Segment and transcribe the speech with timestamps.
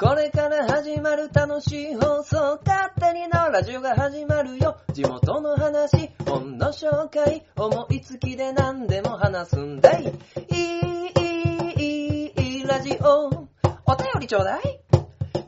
[0.00, 4.78] これから始まる楽しい放送、勝手にのラジオが始まるよ。
[4.94, 10.04] 地元の話、本の紹介、思いつきで何でも話すんだい。
[10.04, 13.26] いい、いい、いい、ラジオ。
[13.26, 14.80] お便りちょうだい。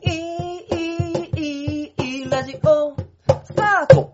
[0.03, 0.67] いい、
[1.35, 2.95] いい、いい、ラジオ。
[3.43, 4.13] スタート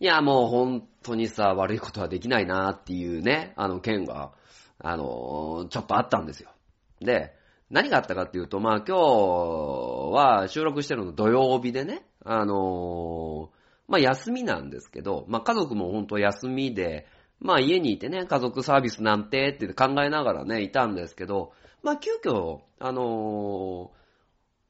[0.00, 4.32] いや、もう本当にさ、悪いことはできないなっていうね、あの件が、
[4.80, 6.50] あの、ちょっとあったんですよ。
[6.98, 7.35] で、
[7.70, 9.00] 何があったかっていうと、まあ今日
[10.12, 13.50] は収録してるの土曜日でね、あの
[13.88, 17.06] まあ休みなんですけど、まあ家族も本当休みで、
[17.40, 23.90] まあ家にいてね、家族サービスなんてって考えながらね、いたんですけど、まあ急遽、あの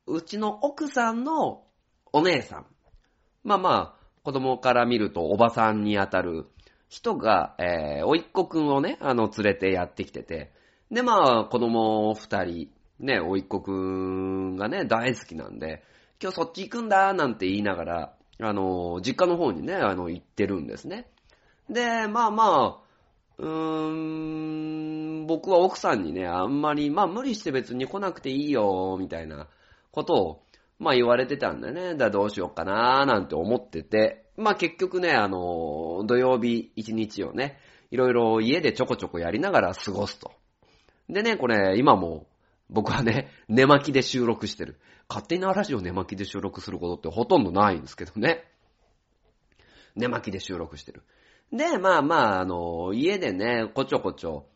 [0.06, 1.64] うちの奥さんの
[2.12, 2.66] お姉さん、
[3.44, 6.46] まあまあ、子供から見るとおばさんにあたる
[6.88, 10.52] 人が、えー、おいっ子くんをね、あの、連れてやってきてて、
[10.90, 15.82] で、まあ、子供二人、ね、おいっ子くんがね、大好きなんで、
[16.20, 21.08] 今日そっち行くんだ、なんて言いながら、あの、実家の方にね、あの、行ってるんですね。
[21.68, 22.86] で、まあまあ、
[23.38, 29.48] うーん、僕は奥さんにね、あんまり、まあ無理して別に来なくていいよ、みたいな
[29.90, 30.42] ことを、
[30.78, 31.94] まあ言われてたんだよね。
[31.94, 37.58] だどうしようかなーなんて思ってて、まあ結局ね、あの、土曜日一日をね、
[37.90, 40.32] いろいろ家でちょこちょこやりながら過ごすと。
[41.08, 42.26] でね、これ今も
[42.68, 44.78] 僕はね、寝巻きで収録してる。
[45.08, 48.44] 勝手にラジオ寝巻きで収録することってほとんどないんですけどね。
[49.94, 51.02] 寝巻きで収録してる。
[51.52, 54.46] で、まあまあ、あの、家でね、こちょこちょ、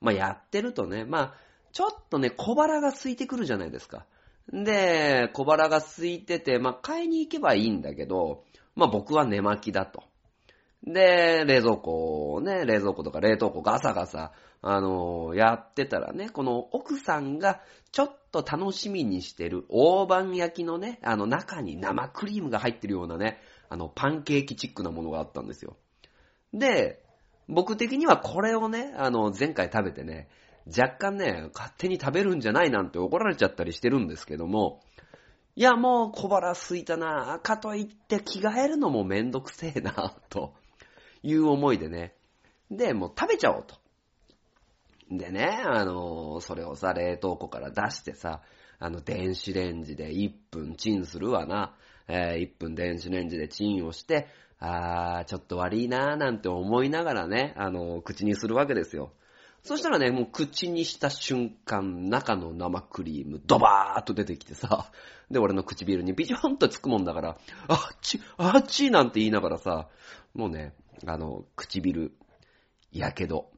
[0.00, 1.34] まあやってるとね、まあ、
[1.72, 4.06] ちょっとね、小腹が空いてくるじゃないですか。
[4.52, 10.02] で、小腹が空いてて、まあ買いに行けばいいんだけど、まあ僕は寝巻きだと。
[10.84, 17.60] で、冷蔵庫をね、冷蔵庫とか冷凍庫ガサガサ、あのー、やってたらね、この奥さんが
[17.92, 25.76] ちょっと楽しみにしてる大判焼きのね、あの中に生クリームが入ってるようなね、あのパンケーキチックなものがあったんですよ。
[26.54, 27.04] で、
[27.48, 30.28] 僕的にはこれをね、あの前回食べてね、
[30.66, 34.80] 若干ね、勝手に食べるんじゃないなんて怒られちゃったりしてるんですけども、
[35.56, 40.54] いやもう小腹空いたな、かといって着替えるのもめんどくせえな、と
[41.22, 42.14] いう思いでね。
[42.70, 43.76] で、もう食べちゃおうと。
[45.10, 48.42] でね、あの、それをさ、冷凍庫から出してさ、
[48.78, 51.74] あの、電子レンジで1分チンするわな。
[52.08, 59.12] えー、1分電子レンジでチンをして、あー、ちょっと悪いなーなんて思いながらね、あの、口にするわけですよ。
[59.62, 64.90] そしたらね、もう口にした瞬間、中の生クリーム、ドバーっと出てきてさ、
[65.30, 67.36] で、俺の唇にビジョンとつくもんだから、
[67.68, 69.88] あっち、あっちなんて言いながらさ、
[70.34, 70.74] もうね、
[71.06, 72.12] あの、唇、
[72.92, 73.50] やけど。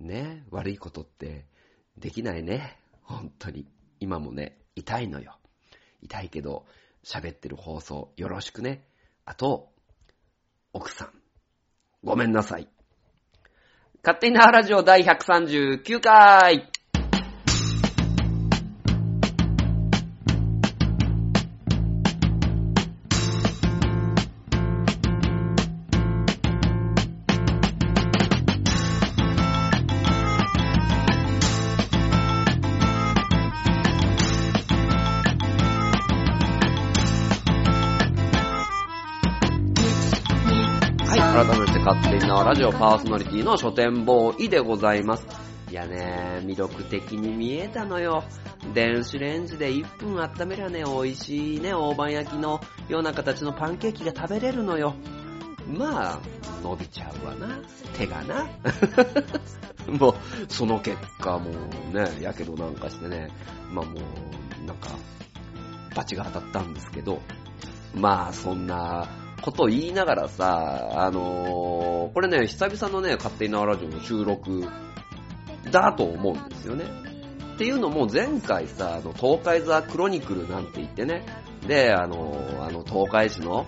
[0.00, 1.46] ね、悪いことって
[1.96, 2.78] できないね。
[3.02, 3.66] 本当に。
[4.00, 5.38] 今もね、痛いのよ。
[6.02, 6.66] 痛いけど、
[7.04, 8.86] 喋ってる放送よろしくね。
[9.24, 9.72] あと、
[10.72, 11.12] 奥さん。
[12.02, 12.68] ごめんなさい。
[14.02, 16.70] 勝手になラジオ第139回
[41.34, 45.26] 改めて勝手になラジオパーソナリティの書店ボーイでございます。
[45.68, 48.22] いやね、魅力的に見えたのよ。
[48.72, 54.94] 電子レンジで1分温めりゃね、美味しいね、大判焼きのような形のパンケーキが食べれるのよ。
[55.66, 56.20] まあ、
[56.62, 57.58] 伸びちゃうわな。
[57.98, 58.46] 手がな。
[59.90, 60.14] もう、
[60.46, 63.32] その結果もうね、やけどなんかしてね、
[63.72, 63.94] まあも
[64.62, 64.90] う、なんか、
[65.96, 67.20] バチが当たったんですけど、
[67.92, 69.08] まあ、そんな
[69.44, 74.64] ことを言いながらさ、あのー、これね、久々のね、勝手に縄ラジオの収録
[75.70, 76.86] だと思うんですよね。
[77.54, 81.26] っていうのも前回さ、あの、東海ザクロニクルなんて言ってね、
[81.68, 83.66] で、あのー、あの、東海市の、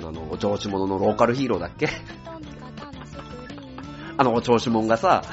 [0.00, 1.88] あの、お調子者のローカルヒーローだっけ？
[4.18, 5.22] あの、お調子者がさ、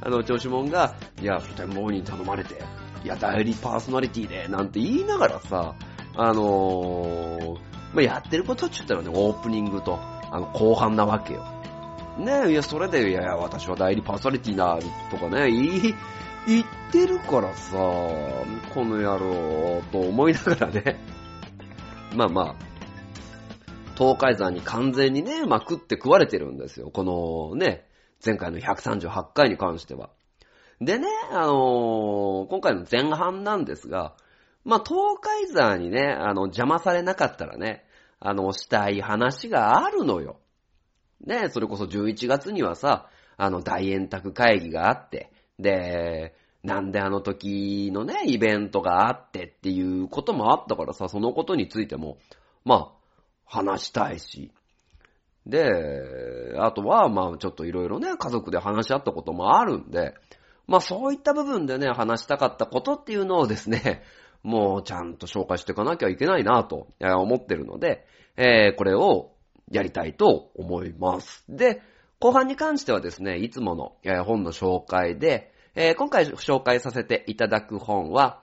[0.00, 2.62] あの、お調子者が、いや、書店ボーイに頼まれて、
[3.04, 5.74] いや、代理パーソナリティで、なんて言いながらさ、
[6.16, 7.58] あのー、
[7.94, 11.44] まあ、やってることって言ったらね、オープニングと、あの、後半なわけよ。
[12.18, 14.78] ね、いや、それで、いやいや、私は代理パーソナリティな、
[15.10, 15.94] とかね、言い、
[16.46, 21.00] 言ってるからさ、この野郎、と思いながらね。
[22.14, 22.54] まあまあ、
[23.96, 26.90] 東海山に完全にね、まあ、食って食われてるんですよ。
[26.90, 27.86] このね、
[28.24, 30.10] 前回の138回に関しては。
[30.80, 34.14] でね、あのー今回の前半なんですが、
[34.64, 37.84] まあ、東海座にね、あの、邪魔されなかったらね、
[38.18, 40.38] あの、したい話があるのよ。
[41.24, 52.18] ね、それこそ11月にはさ、あの、大円卓会議があって、で、なんであの時のね、イベントがあってっていうこともあったからさ、そのことについても、
[52.64, 53.00] まあ、
[53.46, 54.52] 話したいし。
[55.46, 60.14] で、あとは、まあ、ちょっといろいろね、家族で話し合ったこともあるんで、
[60.66, 64.02] まあ、そういった部分でね、話したかったことっていうのをですね、
[64.42, 68.06] もうちゃんと紹介していかなきゃいけないなと思ってるので、
[68.36, 69.32] えーこれを
[69.70, 71.44] やりたいと思います。
[71.48, 71.82] で、
[72.18, 78.42] 後半に関してはですね、いつもの、本の紹介で、えー今回紹介させていただく本は、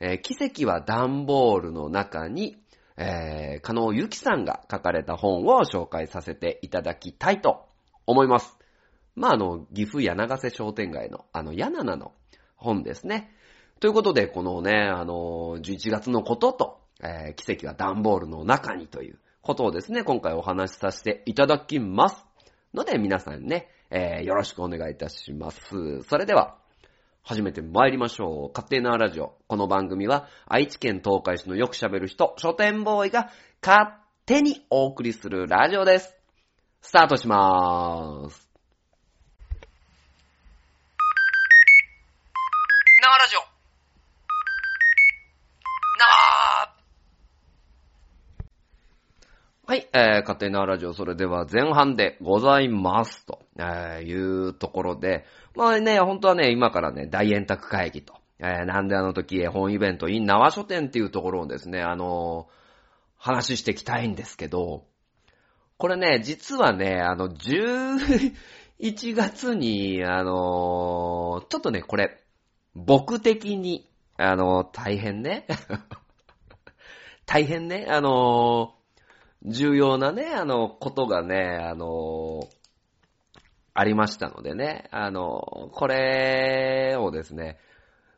[0.00, 2.56] えー奇跡は段ボールの中に、
[2.96, 7.66] えー、加納ゆきさんが書かれた本を紹介させていただきたいと
[8.06, 8.56] 思います。
[9.14, 12.12] まあ、あの、岐阜柳瀬商店街の、あの、柳ナの
[12.56, 13.30] 本ですね。
[13.82, 22.24] ということで、このね、あの、11月のことと、えー奇跡は段ボールの中にということをですね、今回お話しさせていただきます。
[22.72, 26.02] ので、皆さんね、えーよろしくお願いいたします。
[26.02, 26.58] それでは、
[27.24, 28.52] 始めて参りましょう。
[28.54, 29.36] 勝手なラジオ。
[29.48, 33.30] この番組は、愛知県東海市のよく喋る人、書店ボーイが
[33.60, 33.96] 勝
[34.26, 36.14] 手にお送りするラジオです。
[36.82, 38.48] スタートしまーす。
[43.02, 43.52] 生ラジオ
[45.98, 46.72] 生
[49.72, 53.24] はい、えー、勝手なラジオ、それでは前半でございます。
[53.24, 55.24] と、えーいうところで、
[55.56, 62.54] まあね、本当はね、今からね、大円卓会議と、えーなんであの時絵本イベント in 縄書店っていうところをですね、あのー
[63.16, 64.84] 話していきたいんですけど、
[65.78, 68.34] これね、実はね、あの、11
[69.14, 72.22] 月に、あのーちょっとね、これ、
[72.74, 73.88] 僕的に、
[74.18, 75.46] あのー大変ね、
[77.24, 78.74] 大変ね、あの
[79.44, 82.48] 重要なね、あの、ことがね、あの、
[83.74, 87.58] ありましたのでね、あの、これをですね、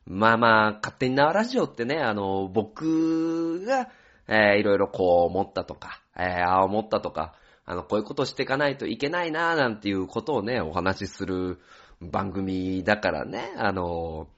[0.07, 3.89] まあまあ、勝手に縄ラジオってね、あの、僕が、
[4.27, 7.35] えーいろいろこう思ったとか、えーああ思ったとか、
[7.67, 11.59] あの、こういうことしていかないといけないな、なんていうことをね、お話しする
[12.01, 14.29] 番組だからね、あの、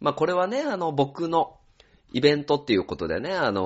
[0.00, 1.56] まあこれはね、あの、僕の
[2.12, 3.60] イベントっていうことでね、あの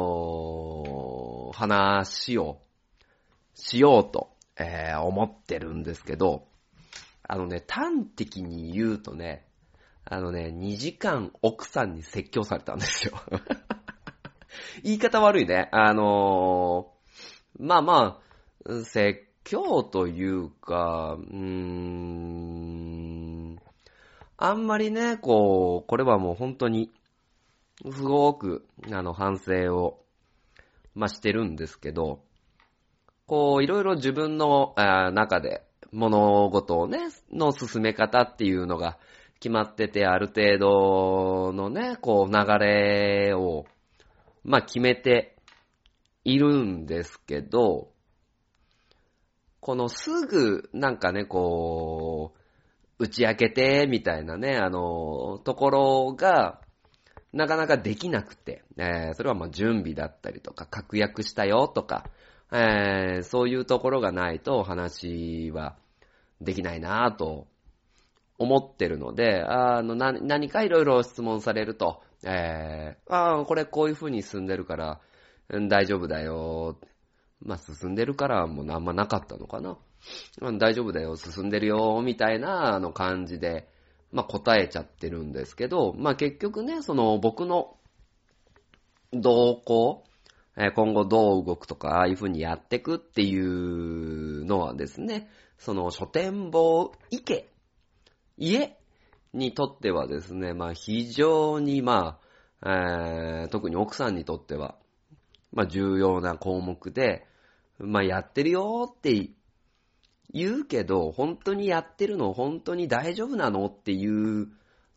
[1.52, 2.60] 話を
[3.54, 6.46] しようと、えー思ってるんですけど、
[7.22, 9.46] あのね、端的に言うとね、
[10.04, 13.14] あのね、2時間奥さんに説教されたんですよ。
[14.82, 15.68] 言い方悪いね。
[15.72, 17.02] あのー
[17.58, 18.20] まあま
[18.66, 22.72] あ、説教というか、うーん、
[24.36, 26.90] あんまりね、こう、これはもう本当に、
[27.84, 30.01] すごく、あの、反省を、
[30.94, 32.22] まあ、してるんですけど、
[33.26, 36.98] こう、いろいろ自分の中で物事をね、
[37.32, 38.98] の進め方っていうのが
[39.40, 43.64] 決まってて、ある程度のね、こう、流れを、
[44.44, 45.36] まあ、決めて
[46.24, 47.90] いるんですけど、
[49.60, 52.34] このすぐ、なんかね、こ
[52.98, 56.60] う、打ち明けて、みたいなね、あの、ところが、
[57.32, 62.04] なかなかできなくて、えーそれはまあ準備だったりとか、確約したよとか、
[62.52, 65.76] えーそういうところがないとお話は
[66.40, 67.46] できないなぁと
[68.38, 75.00] 思ってるので、あの、な何かいろいろ質問されると、えー、ああ、これこういう風に進んでるから、
[75.48, 76.78] うん大丈夫だよ。
[77.40, 79.76] まあ、進んでるからもうあんまなかったのかな。
[80.40, 83.68] うん大丈夫だよ、進んでるよ、みたいな、あの感じで、
[84.12, 87.76] まあ、答えちゃってるんですけど、まあ、結局ね、その僕の
[89.12, 90.04] 動向、
[90.56, 97.48] え今後どう動くとか、ああいう風にやってくっていうのはですね、その書店坊池、
[98.36, 98.76] 家
[99.32, 102.18] にとってはですね、まあ非常にま
[102.62, 102.70] あ、
[103.44, 104.76] えー特に奥さんにとっては、
[105.52, 107.26] まあ重要な項目で、
[107.78, 109.30] まあやってるよって
[110.32, 114.48] 言うけど、本当にやってるの本当に大丈夫なのっていう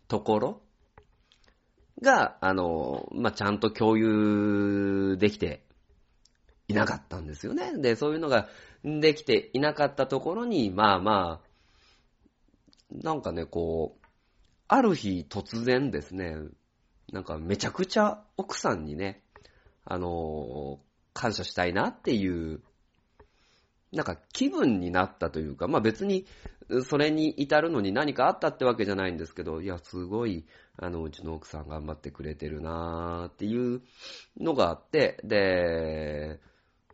[0.07, 0.61] ところ？
[2.01, 5.63] が、あの、まあ、ちゃんと共有できて
[6.67, 7.77] いなかったんですよね。
[7.77, 8.49] で、そういうのが
[8.83, 11.47] できていなかったところに、まあまあ、
[12.91, 14.05] なんかね、こう、
[14.67, 16.35] ある日突然ですね、
[17.13, 19.23] なんかめちゃくちゃ奥さんにね、
[19.85, 20.79] あの、
[21.13, 22.61] 感謝したいなっていう、
[23.95, 26.25] なんか気分になったというか、まあ別に
[26.83, 30.45] それに至るのに何かあったってわけじゃないんですけど、いや、すごい、
[30.77, 33.81] あの、うちの奥さん頑張ってくれてるなーっていう
[34.39, 36.39] のがあって、で、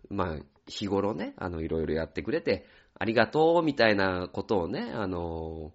[0.10, 2.65] まあ、日頃ね、あの、いろいろやってくれて、
[2.96, 5.72] ありがとうみたいなことをね、あの、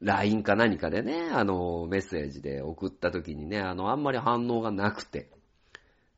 [0.00, 5.30] LINE か何かでね、あの、メッセージで送った時にね、あの、あんまり反応がなくて。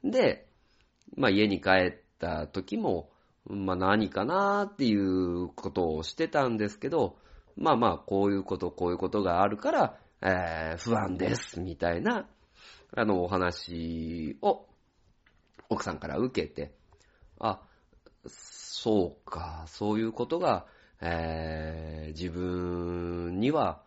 [0.03, 0.49] で、
[1.17, 3.11] まあ家に帰った時も、
[3.49, 7.17] まあ何かなーっていうことをしてたんですけど、
[7.57, 12.27] まあまあこういうこと、こういうことがあるから、えー、不安です、みたいな、
[12.95, 14.67] あの、お話を
[15.69, 16.75] 奥さんから受けて、
[17.39, 17.61] あ、
[18.27, 20.67] そうか、そういうことが、
[21.01, 23.83] えー、自分には、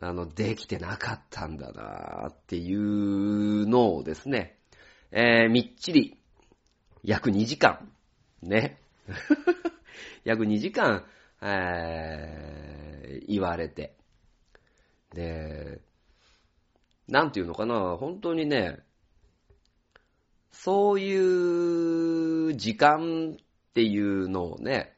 [0.00, 4.58] あの、できてなかったんだなっていうのをですね、
[5.10, 6.18] えー、みっちり、
[7.02, 7.92] 約2時間、
[8.42, 8.80] ね。
[10.24, 11.04] 約2時間、
[11.40, 13.96] えー、言われて。
[15.12, 15.80] で、
[17.08, 18.84] なんていうのかな、本当にね、
[20.50, 24.96] そういう時間っていうのをね、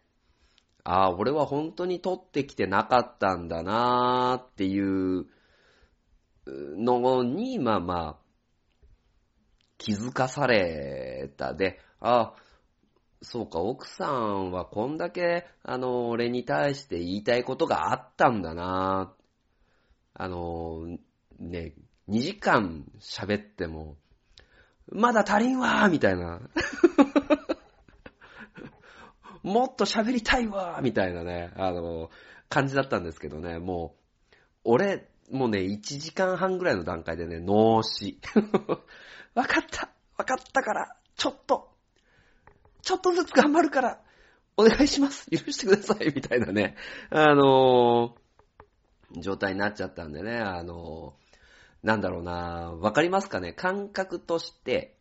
[0.84, 5.26] ああ、俺は本当に取ってきてなかったんだなーっていう
[6.46, 8.28] のに、まあまあ、
[9.76, 12.47] 気づかされたで、ああ、
[13.22, 19.12] そうか、奥さんはこんだけ、あの、俺に対して言いたいことがあったんだな
[20.14, 20.98] あの、
[21.38, 21.74] ね、
[22.08, 23.96] 2時間喋っても、
[24.90, 26.40] まだ足りんわーみたいな。
[29.42, 32.10] もっと喋りたいわーみたいなね、あの、
[32.48, 33.96] 感じだったんですけどね、も
[34.32, 34.32] う、
[34.64, 38.20] 俺、もうね、1時間半ぐらいの段階でね、脳死。
[39.34, 41.77] わかったわかったから、ちょっと、
[42.88, 44.00] ちょっとずつ頑張るから、
[44.56, 45.30] お願いします。
[45.30, 46.06] 許してください。
[46.06, 46.74] みたいなね、
[47.10, 53.52] あのー、状態になっちゃったんでね、あのー、なんだろうな、わかりますかね？
[53.52, 54.96] 感覚として、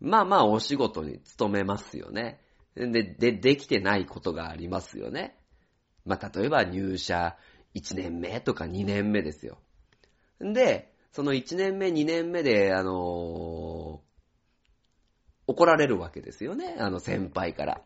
[0.00, 2.40] まあまあお仕事に勤めますよね。
[2.76, 5.36] で、で、できてないことがありますよね。
[6.06, 7.36] まあ例えば入社
[7.74, 9.58] 1年目とか2年目ですよ。
[10.40, 14.13] で、その1年目、2年目で、あのー
[15.46, 16.76] 怒られるわけですよね。
[16.78, 17.82] あの先輩から。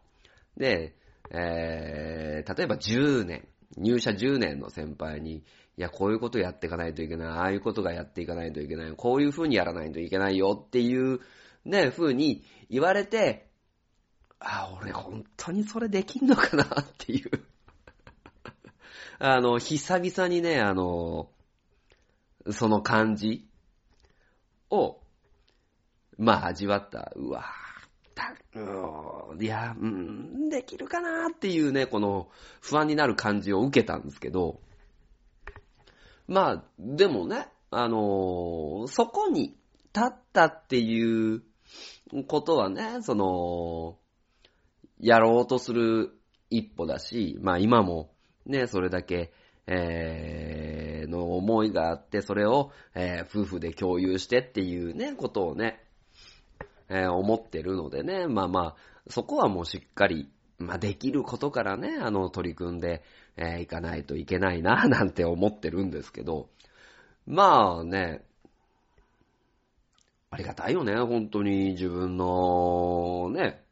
[0.57, 0.95] で、
[1.31, 3.47] えー、例えば10年、
[3.77, 5.43] 入社10年の先輩に、い
[5.77, 11.21] や、こういうことやっていかないといけない、ああいうことがやっていかないといけない、こういう風にやらないといけないよっていう、
[11.65, 13.49] ね、風に言われて、
[14.41, 17.31] あ、俺本当にそれできんのかなっていう。
[19.19, 21.31] あの、久々にね、あの、
[22.51, 23.49] その感じ
[24.71, 25.01] を、
[26.19, 27.13] まあ味わった。
[27.17, 27.45] うわ
[28.15, 32.29] たういや、うん、できるかなっていうね、この
[32.61, 34.61] 不安になる感じを受けたんですけど、
[36.27, 39.57] まあ、でもね、あのそこに
[39.95, 41.43] 立ったっていう
[42.27, 43.99] ことはね、その、
[45.01, 46.19] やろうとする
[46.51, 48.11] 一歩だし、まあ今も
[48.47, 49.33] ね、それだけ、
[49.67, 55.85] えー、の思いがあって、それを、えー、夫婦で共有してっていうね、ことをね、
[56.89, 58.77] えー、思ってるのでね、まあまあ、
[59.09, 63.03] そこはもうしっかり、まあできることからね、あの、取り組んで、
[63.37, 66.49] えー、いかないといけないな、 なんて思ってるんですけど、
[67.27, 68.25] まあね、
[70.31, 71.71] ありがたいよね、本当に。
[71.71, 73.65] 自分の、ね、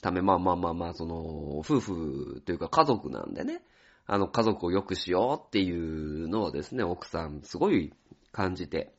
[0.00, 3.62] ため、まあまあまあまあ、その、夫婦というか家族なんでね、
[4.06, 5.70] あの、家族を良くしようってい
[6.24, 7.92] うのをですね、奥さんすごい
[8.32, 8.94] 感じて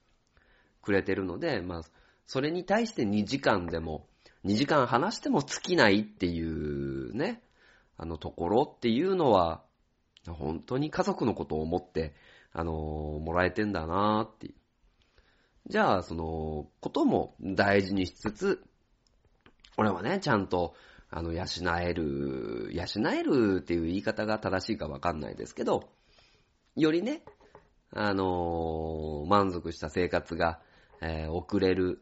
[0.82, 1.82] くれてるので、まあ、
[2.27, 4.08] それに対して2時間でも、
[4.46, 7.41] 2時間話しても尽きないっていうね、
[7.98, 9.63] あのところっていうのは、
[10.27, 12.15] 本当に家族のことを思って、
[12.51, 14.53] あの、もらえてんだなーっていう。
[15.67, 18.63] じゃあ、その、ことも大事にしつつ、
[19.77, 20.75] 俺はね、ちゃんと、
[21.10, 21.44] あの、養
[21.82, 25.89] える、養えるっていう言い方が正しいかわかんないですけど、
[26.75, 27.24] よりね、
[27.91, 30.60] あの、満足した生活が、
[31.01, 32.01] えー、送れる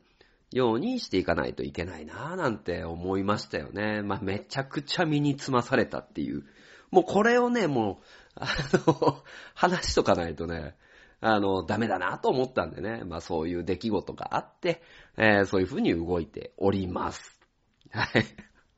[0.53, 4.01] ようにしていかないといけないなぁなんて思いましたよね。
[4.03, 6.43] まあ、めちゃくちゃ身につまされたっていう。
[6.91, 8.03] もうこれをね、もう、
[8.35, 8.47] あ
[8.87, 9.23] の、
[9.55, 10.75] 話しとかないとね、
[11.21, 13.03] あの、ダメだなと思ったんでね。
[13.05, 14.81] まあそういう出来事があって、
[15.17, 17.39] えー、そういう風に動いております。
[17.91, 18.25] はい。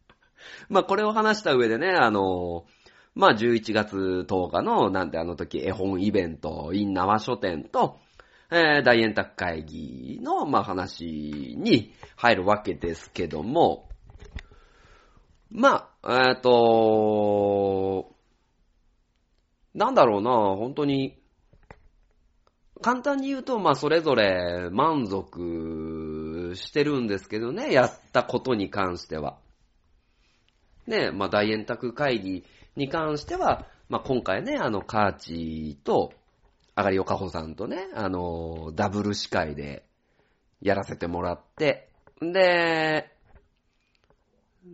[0.69, 2.65] まあこれを話した上でね、あの、
[3.15, 7.99] まあ11月10日の、なんてあの時絵本イベント、イン縄書店と、
[8.51, 13.89] えー、大円卓会議の、まあ話に入るわけですけども、
[15.49, 18.13] まあ、えっ、ー、と、
[19.73, 21.21] なんだろうな、本当に、
[22.81, 29.37] 簡単に言うと、まあ、それぞれ満足してるんですけどね、やったことに関しては。
[30.87, 32.43] ね、まあ、大円卓会議
[32.75, 36.13] に関しては、まあ、今回ね、あの、カーチと、
[36.75, 39.85] あがりおかほさんとね、あの、ダブル司会で
[40.61, 41.89] やらせてもらって、
[42.21, 43.11] で、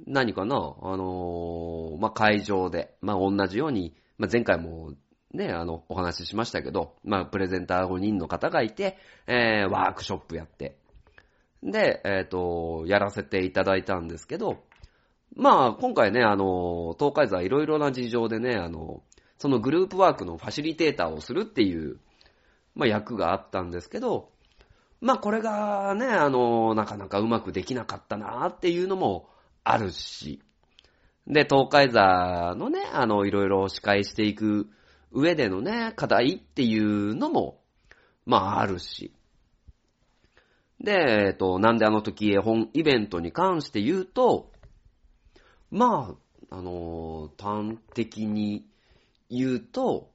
[0.08, 4.94] 何かな、あのまあ、会場で、まあ、同じように、まあ、前回も
[5.34, 10.78] ね、あの、お話ししましたけど、まあ、プレゼンター5人の方がいて、えー、ワークショップやって、
[11.64, 14.64] で、えっ、ー、と、やらせていただいたんですけど、
[15.36, 19.04] まあ、今回ね、あの、東海座いろいろな事情でね、あの、
[19.42, 21.98] そのグループワークのファシリテーターをするっていう、
[22.76, 24.30] まあ、役があったんですけど、
[25.02, 29.30] まあ、これがね、あの、なかなかうまくできなかったなっていうのも
[29.64, 30.44] あるし、
[31.26, 34.70] で、東海座のね、あの、いろいろ司会していく
[35.12, 37.64] 上でのね、課題っていうのも、
[38.28, 39.12] まあ、あるし。
[40.80, 44.52] で、えっと、なんであの時絵本イベントに関して言うと、
[45.72, 46.16] ま
[46.52, 48.68] あ、あの端的に
[49.32, 50.12] 言うと、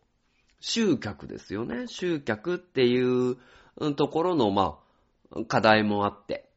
[0.61, 1.87] 集客ですよね。
[1.89, 3.37] 集客っていう
[3.97, 4.79] ところの、ま
[5.33, 6.49] あ、課題もあって。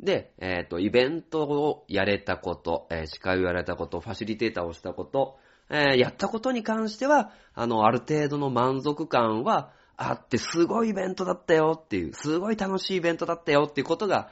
[0.00, 5.38] で、えっ、ー、と、イベントをやれたこと、えー、司会をやれたこと、ファシリテーターをしたこと、
[5.70, 14.28] えー、やったことに関しては、あの、ある程度の満足感はあって、すごいイベントだったよっていう、すごい楽しいイベントだったよっていうことが、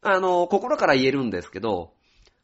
[0.00, 1.92] あの、心から言えるんですけど、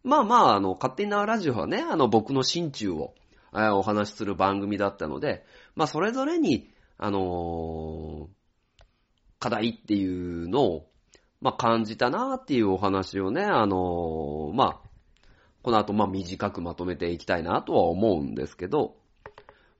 [0.04, 3.14] まあまあ、あの、勝手なラジオはね、あの、僕の心中を、
[3.52, 8.28] お話しする番組だったので、まあそれぞれに、あの、
[9.38, 10.90] 課題っていうのを、
[11.40, 14.88] まあ感じたなっていうお話をね、あの、まあ、
[15.62, 18.96] この後まあ短くまとめていきたいなとは思うんですけど、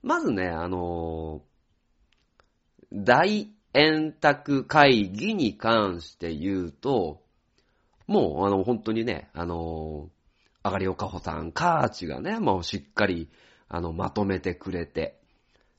[0.03, 1.41] まずね、あの、
[2.93, 7.21] 大円卓会議に関して言うと、
[8.07, 10.09] もう、あの、本当にね、あの
[10.63, 13.29] あがりおかほさん、カーチがね、もうしっかり、
[13.69, 15.19] あの、まとめてくれて、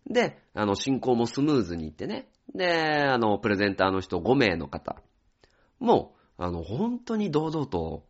[0.07, 4.97] で、あの、進行もスムーズにいってね、で、あの、プレゼンターの人5名の方、
[5.79, 8.05] も、あの、本当に堂々と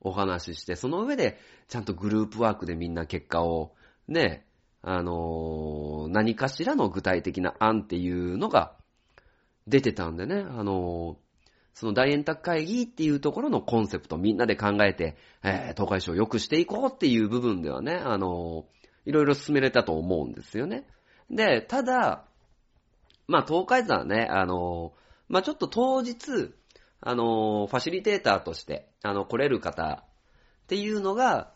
[0.00, 3.74] お話しして、その上で、ちゃんとグループワークでみんな結果を、
[4.06, 4.46] ね、
[4.86, 8.76] あの何かしらの具体的な案っていうのが
[9.66, 11.16] 出てたんでね、あの
[11.72, 18.66] その大円卓会議っていうところのコンセプトみんなで考えて、えー、東海市を良くしていこうっていう部分ではね、あの
[19.04, 20.86] いろいろ進めれたと思うんですよね。
[21.30, 22.24] で、ただ、
[23.26, 24.92] まあ、東海座はね、あの
[25.28, 26.52] まあ、ちょっと当日、
[27.00, 30.04] あのファシリテーターとして、あの、来れる方
[30.64, 31.52] っていうのが、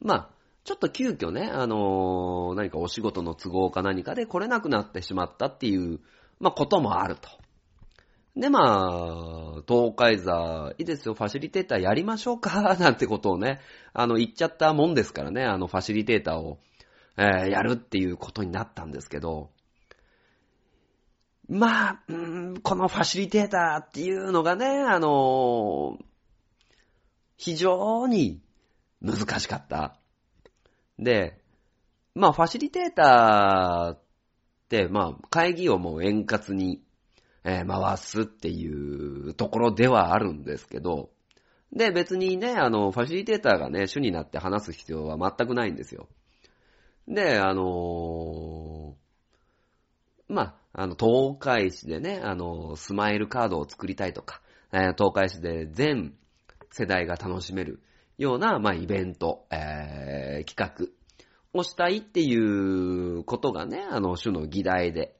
[0.00, 0.30] まあ、
[0.64, 6.00] ちょっと急遽ね、あの何かお仕事の都合か何かで来れなくなってしまったっていう、
[6.38, 7.28] まあ、こともあると。
[8.36, 13.60] で、まあ、東海座、いいですよ、ファシリテーターやりましょうか、なんてことをね、
[13.92, 16.58] あの、言っちゃったもんですからね、あの、ファシリテーターを、
[17.20, 19.50] えー、やるっていうことになったんですけど、
[21.48, 25.98] まあ、うん、このファシリテーターっていうのがね、あの
[27.36, 28.40] 非常に
[29.02, 29.98] 難しかった。
[30.98, 31.40] で、
[32.14, 34.02] まあ、ファシリテーターっ
[34.68, 36.82] て、まあ、会議をもう円滑に
[37.44, 41.10] えー、回すっていうところではあるんですけど、
[41.72, 46.08] で、別にね、あの、ファシリテーターがね、主になって話す必要は全くないんですよ。
[47.08, 54.40] で、あのー、まあ、あの、東海市でね、あの、スマイルカードを作りたいとか、
[54.72, 56.14] えー、東海市で全
[56.70, 57.82] 世代が楽しめる
[58.18, 65.16] ような、まあ、イベント、えー、企画をしたいっていうことがね、あの、主の議題で、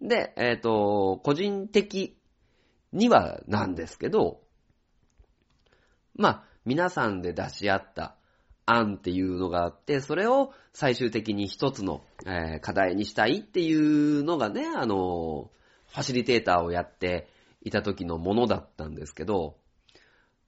[0.00, 2.18] で、えっ、と、個人的
[2.92, 4.40] にはなんですけど、
[6.16, 8.16] まあ、皆さんで出し合った
[8.66, 15.50] 案っていうのがあって、それを最終的に一つの、えー、課題にしたいっていうのがね、あの、
[15.88, 17.28] ファシリテーターをやって
[17.62, 19.56] いた時のものだったんですけど、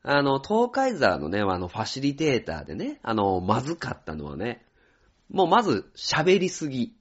[0.02, 4.64] あの、東海ザーのね、あの、ファシリテーターでね、あの、まずかったのはね、
[5.30, 6.94] もうまず喋りすぎ。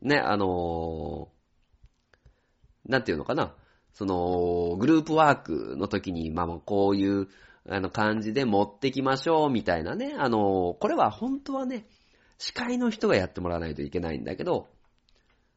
[0.00, 1.28] ね、あの
[2.86, 3.54] なんていうのかな、
[3.94, 7.28] その、グループワークの時に、まあこういう、
[7.68, 10.14] あの、感じで持ってきましょう、みたいなね。
[10.18, 11.86] あの、これは本当はね、
[12.38, 14.68] 司会の人がやってもらわないといけないんだけど、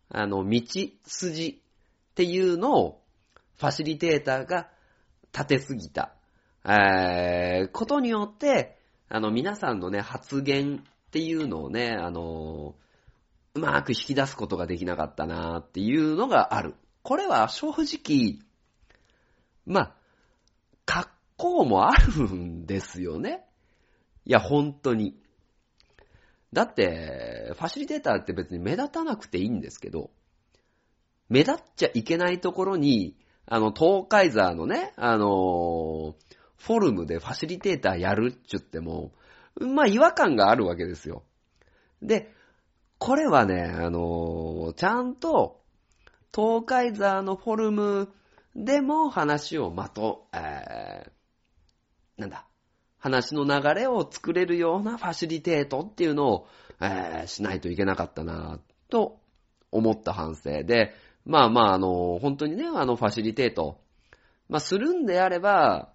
[0.10, 0.62] あの、道
[1.04, 3.02] 筋っていうのを、
[3.58, 4.70] ファシリテーターが
[5.34, 6.14] 立てすぎた、
[6.66, 8.78] えー、ことによって、
[9.10, 12.76] あの、皆さんのね、発言っていうのをね、あの、
[13.54, 16.76] うまく引き出すことができなかったなっていうのがある。
[17.04, 18.40] これは正直、
[19.66, 19.96] まあ、
[20.86, 23.46] 格好もあるんですよね。
[24.26, 25.20] いや、本当に。
[26.54, 30.12] だって、ファシリテーターって別に目立たなくていいんですけど、
[31.30, 36.16] 目立っちゃいけないところに、あの、東海ザーのね、あの
[36.58, 39.12] フォルムでファシリテーターやるっちゅっても、
[39.60, 41.24] まあ違和感があるわけですよ。
[42.02, 42.34] で、
[42.98, 45.62] これはね、あのちゃんと、
[46.34, 48.14] 東海ザーのフォルム
[48.56, 51.12] でも話をまと、えー、
[52.18, 52.48] なんだ、
[52.98, 56.48] 話の流れを作れるようなファシリテートっていうのを、
[56.82, 59.20] えー、しないといけなかったなと
[59.72, 60.94] 思った反省で、
[61.26, 63.82] まあまあ、あの、本当にね、あの、ファシリテート、
[64.48, 65.92] まあ、するんであれば、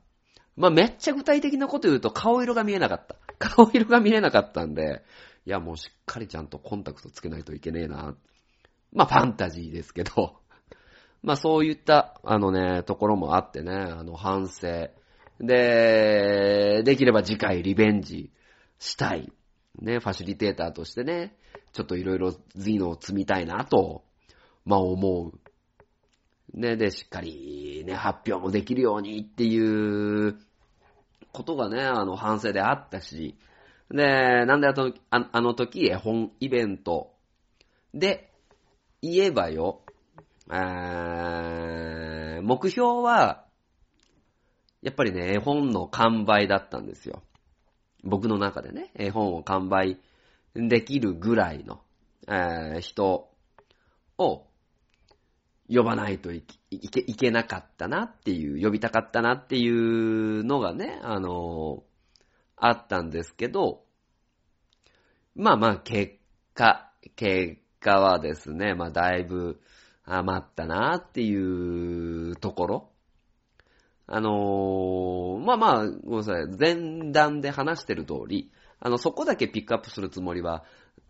[0.56, 3.16] まあ、めっちゃ具体的なこと言うと顔色が見えなかった。
[3.38, 5.02] 顔色が見えなかったんで、
[5.46, 8.16] いや、もうしっかりちゃんとコンタクトつけないといけねえな。
[8.92, 10.40] まあ、ファンタジーですけど、
[11.22, 14.90] まあ、そういった、あのね、ところもあってね、あの、反省。
[15.40, 18.30] で、できれば次回リベンジ
[18.78, 19.32] したい。
[19.80, 21.34] ね、ファシリテーターとしてね、
[21.72, 24.04] ちょっといろいろ頭脳を積みたいなと、
[24.64, 25.40] まあ思う。
[26.52, 30.38] ね、で、しっかりね、発表もできるようにっていう
[31.32, 33.36] ことがね、あの、反省であったし、
[33.90, 37.14] で、なんであと、ああの時、絵本イベント
[37.94, 38.30] で
[39.00, 39.82] 言えばよ、
[40.52, 43.46] え目標は、
[44.82, 47.22] やっぱりね、絵本の完売だったんですよ。
[48.02, 49.98] 僕の中でね、絵本を完売
[50.54, 51.82] できるぐらいの、
[52.26, 53.28] えー人
[54.18, 54.46] を
[55.68, 61.84] 呼ばないといけいけいけなかったなっていう、呼びたかったなっていうのがね、あの
[62.56, 63.84] あったんですけど、
[65.34, 66.16] まあまあ、結
[66.54, 69.60] 果、結果はですね、まあだいぶ
[70.04, 72.89] 余ったなっていうところ。
[74.12, 80.64] あのーまあまあ、ごめんなさい、前段で話してる通り、あの、そこだけピックアップするつもりは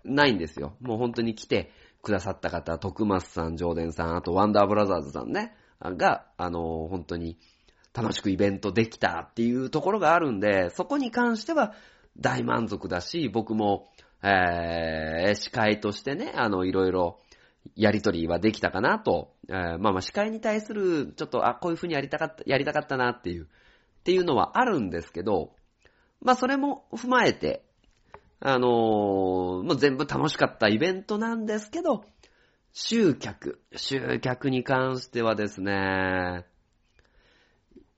[0.04, 0.74] ないんですよ。
[0.80, 7.38] もう本当に来てくださった方、徳松さん、上田さん、あとワンダーブラザーズさんね、が、あのー本当に
[7.94, 11.72] 楽しくイベントできたっていうところがあるんで、そこに関しては
[12.18, 13.88] 大満足だし、僕も、
[14.22, 17.18] えー、司会としてね、あの、いろいろ、
[17.76, 25.52] やりとりはできたかなと、えーまあまあ司会に対する、ちょっと、あ、こういう風にやりたかった、やりたかったなっていう、っていうのはあるんですけど、
[26.22, 27.64] まあそれも踏まえて、
[28.40, 32.04] あのーもう全部楽しかったイベントなんですけど、
[32.72, 36.46] 集客、集客に関してはですね、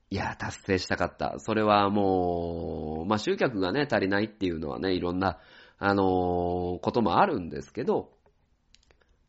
[0.09, 1.35] いや、達成したかった。
[1.39, 5.39] それはもう、まあ集客がね、足りないっていうのはね、いろんな、
[5.79, 8.11] あのーこともあるんですけど、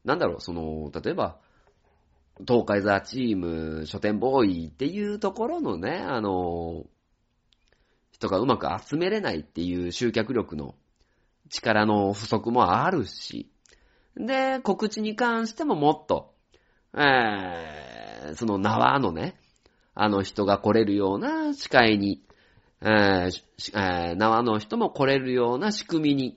[0.04, 1.38] なんだろう、その、例えば、
[2.46, 6.84] 東海ザチーム、書店ボーイっていうところのね、あの、
[8.10, 10.74] 人がうまく集めれないっていう集客力の
[11.48, 13.50] 力の不足もあるし、
[14.16, 16.34] で、告知に関してももっと、
[16.96, 19.36] えー、その縄のね、
[19.94, 22.22] あの人が来れるような司会に、
[22.80, 23.30] えー
[23.74, 26.36] えー縄の人も来れるような仕組みに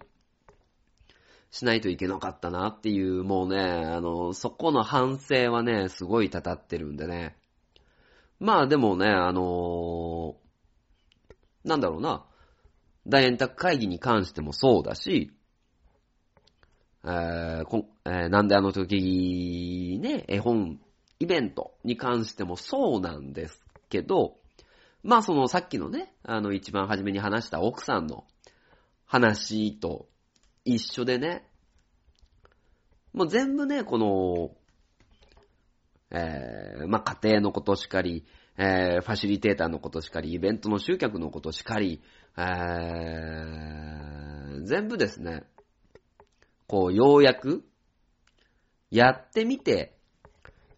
[1.51, 7.37] しないといけなかったなっていう、もうね、あの、そこの反省はね、すごいたたってるんでね。
[8.39, 10.35] まあでもね、あの
[11.63, 12.25] なんだろうな、
[13.07, 15.31] 大円卓会議に関してもそうだし、
[17.03, 20.79] えーこえーなんであの時ね、絵本
[21.19, 24.37] イベントに関してもそうなんですけど、
[25.03, 28.25] まあそのさっきのね、あの一番初めに話した奥さんの
[29.05, 30.07] 話と
[30.67, 31.47] 一緒でね、
[33.13, 34.51] もう全部ね、この、
[36.11, 38.25] えー、まあ、家庭のことしかり、
[38.57, 42.01] えー、ファシリテーターのことしかり、イベントの集客のことしかり、
[42.37, 42.43] えー、
[44.63, 45.43] 全部ですね、
[46.67, 47.63] こう、ようやく、
[48.91, 49.95] やってみて、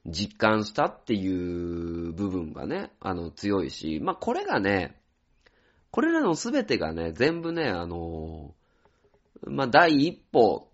[0.06, 5.02] 実感したっていう部分がね、あの、強いし、まあ、これがね、
[5.91, 8.54] これらのすべてがね、全部ね、あの、
[9.45, 10.71] まあ、第一歩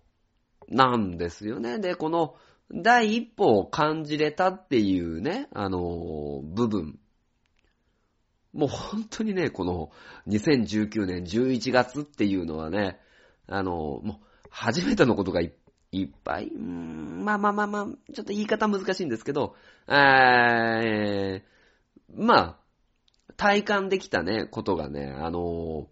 [0.68, 1.78] なんですよね。
[1.78, 2.36] で、この
[2.72, 6.98] 第一歩を感じれたっていうね、あの、部分。
[8.52, 9.90] もう本当にね、この
[10.28, 12.98] 2019年11月っていうのはね、
[13.46, 15.52] あの、もう初めてのことがい
[15.92, 19.54] いっぱい、うーんまあまあまあまあ、ちょっと言い方難しいんですけど、
[19.88, 21.42] えー、
[22.14, 22.56] まあ、
[23.36, 25.88] 体感できたね、ことがね、あの、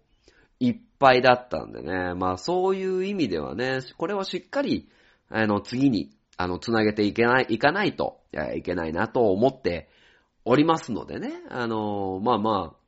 [0.59, 4.89] いっぱいだったんでね、まあそういう意味ではね、これをしっかり、
[5.29, 8.19] あの、次に、あの、つなげていけない、いかないと、
[8.55, 9.89] いけないなと思って
[10.43, 11.41] おりますのでね。
[11.49, 12.85] あの、まあまあ、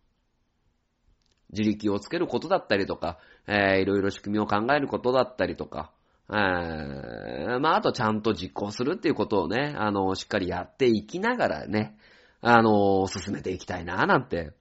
[1.52, 3.18] 自力をつけることだったりとか、
[3.48, 5.92] えー、いろいろ仕組みを考えることだったりとか、
[6.30, 11.98] えー、まあ、あとちゃんと実行するっていうことをね、あの、しっかりやっていきながらね、
[12.42, 14.52] あの、進めていきたいな、なんて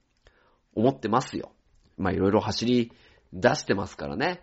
[0.75, 1.51] 思ってますよ。
[1.99, 2.93] まあ、いろいろ走り
[3.33, 4.43] 出してますからね。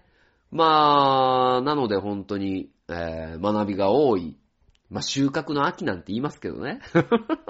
[0.52, 4.38] まあ、なので本当に、えー、学びが多い。
[4.89, 6.80] まあ、収穫の秋なんて言いますけどね。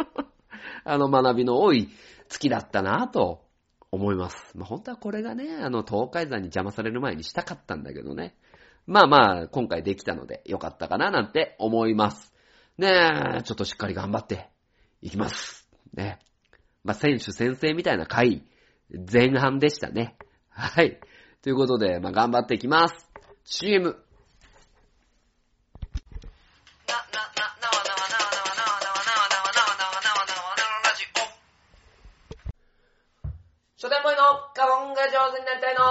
[0.85, 1.89] あの、学びの多い
[2.29, 3.45] 月だったなと
[3.91, 4.57] 思います。
[4.57, 8.35] まあ、本当はこれがね、あの、東海山に邪魔される前にしたかったんだけどね。
[8.87, 12.33] まあまあ、今回できたのでよかったかななんて思います。
[12.77, 14.49] ねえ、ちょっとしっかり頑張って
[15.01, 15.69] いきます。
[15.93, 16.19] ね。
[16.83, 18.43] まあ、選手先生みたいな回、
[19.11, 20.17] 前半でしたね。
[20.49, 20.99] はい。
[21.43, 23.09] ということで、まあ、頑張っていきます。
[23.43, 23.97] CM。
[33.75, 34.23] 書店ボーイの
[34.55, 35.81] 花本が上手になりたいの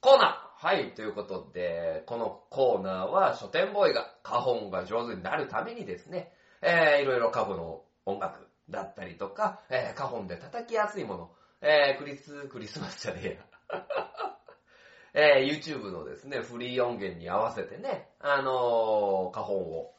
[0.00, 0.66] コーナー。
[0.66, 11.30] はい、ということで、このコーナーは書店ボーイが花本が上手になるためにですね、えー、いろいろ花本の音楽だったりとか、えー、花本で叩きやすいもの、
[11.70, 13.38] えー、クリス、クリスマスじゃねえ
[13.74, 13.82] や。
[15.12, 19.94] えー、YouTube のですね、フリー音源に合わせてね、あのー、花本を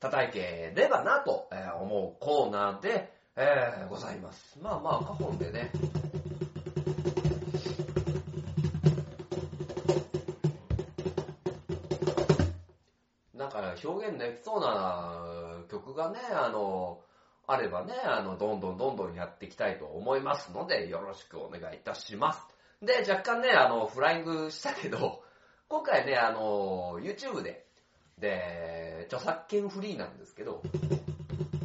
[0.00, 1.50] 叩いてればなと
[1.82, 4.58] 思うコーナーで、えー、ございます。
[4.62, 5.70] まあまあ、花本でね、
[13.34, 17.02] なんか表現できそうな曲がね、あの、
[17.50, 22.42] あればね、あの、どんどんどんどんやっていきたいと思いますので、よろしくお願いいたします。
[22.82, 25.24] で、若干ね、あの、フライングしたけど、
[25.66, 27.66] 今回ね、あの、YouTube で、
[28.18, 30.62] で、著作権フリーなんですけど、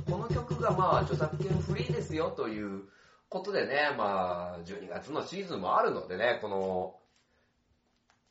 [0.10, 2.84] この曲がまあ著作権フリーですよという
[3.28, 6.96] ことでね、まあ12月のシーズンもあるのでね、この、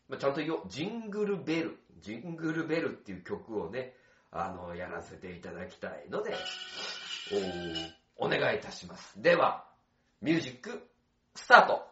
[0.09, 3.95] まあ、ちゃんとよ、ジングルベル、ジングルベルっていう曲をね、
[4.31, 6.35] あの、やらせていただきたいので、
[8.19, 9.21] お、お願いいたします。
[9.21, 9.65] では、
[10.21, 10.89] ミュージック、
[11.35, 11.92] スタート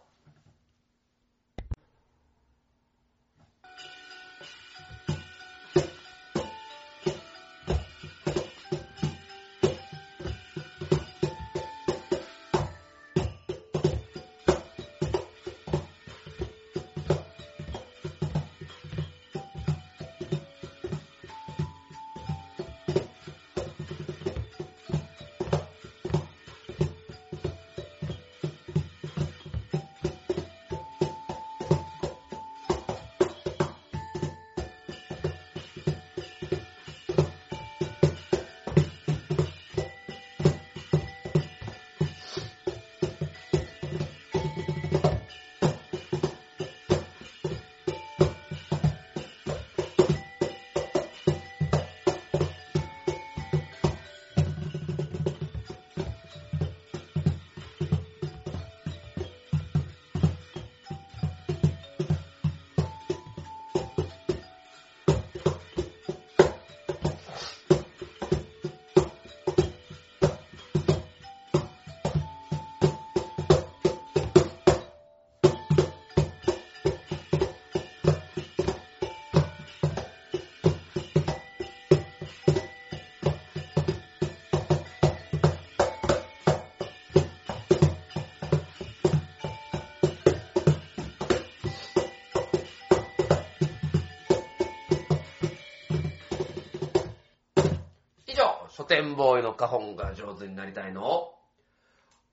[98.91, 101.33] 店ボーイの花本が上手になりたいの。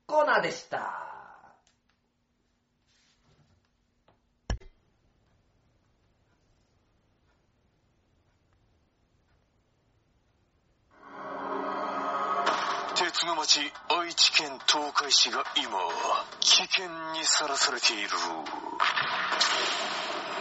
[0.08, 1.04] コーナーでした。
[12.96, 15.67] 鉄の町愛知県東海市が今
[16.39, 18.10] 危険にさらされている。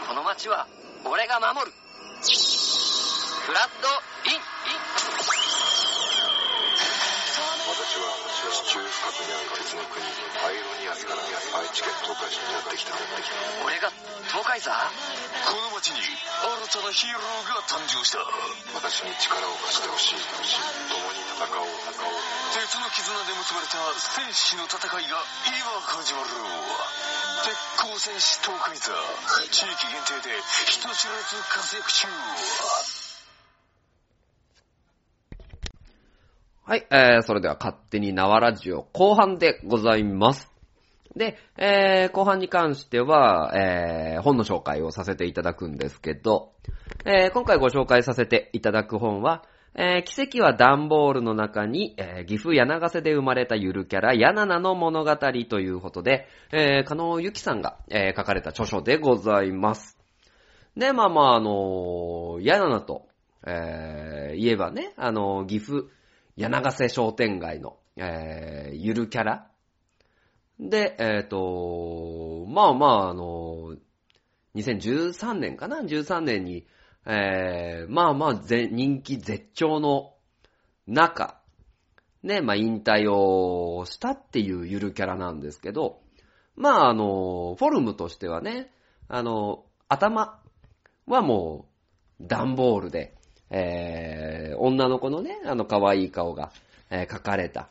[0.09, 0.67] この町は
[1.05, 1.73] 俺が守る。
[3.47, 4.16] フラッド
[8.97, 12.97] イン中深くにある鉄の国アイロニアスから愛知県東海市にやってきた。
[13.69, 13.93] 俺が
[14.33, 14.73] 東海座？
[14.73, 18.25] この町に新たなヒーローが誕生した。
[18.73, 20.25] 私に力を貸してほしい。
[20.89, 21.69] 共に戦おう。
[21.93, 22.17] 戦おう。
[22.57, 25.61] 鉄の絆で結ばれた戦士の戦いが今
[25.93, 26.33] 始まる。
[27.45, 28.91] 鉄鋼戦士トークイズ
[29.53, 30.41] 地域限定で
[30.73, 32.09] 人知らず活躍中。
[36.69, 40.51] はい、えー、それでは勝手に縄ラジオ後半でございます。
[41.15, 46.51] で、えー、後半に関しては、えー、本の紹介をさせていただくんですけど、
[47.05, 49.45] えー、今回ご紹介させていただく本は、
[49.77, 59.97] えー、奇跡は段ボールの中に、えー、岐阜柳瀬で生まれたゆるキャラ、ヤナナの物語ということで、えー、加納ゆきさんが、えー、書かれた著書でございます。
[60.77, 63.07] で、まあまあ、あのー、ヤナナと、
[63.47, 65.87] えー、言えばね、あのー、岐阜、
[66.37, 69.51] 柳瀬商店街の、えー、ゆるキャラ
[70.59, 73.77] で、えっ、と、まあまあ、あの、
[74.55, 76.67] 2013年かな ?13 年に、
[77.07, 80.15] えー、まあまあ、人気絶頂の
[80.87, 81.41] 中、
[82.23, 86.01] ね、まあ引退をしたっていうゆるキャラなんですけど、
[86.57, 88.73] まああの、フォルムとしてはね、
[89.09, 90.41] あの、頭
[91.07, 91.67] はも
[92.21, 93.16] う、段ボールで、
[93.51, 96.53] えー、女の子のね、あの可愛い顔が、
[96.91, 97.69] えー描かれた、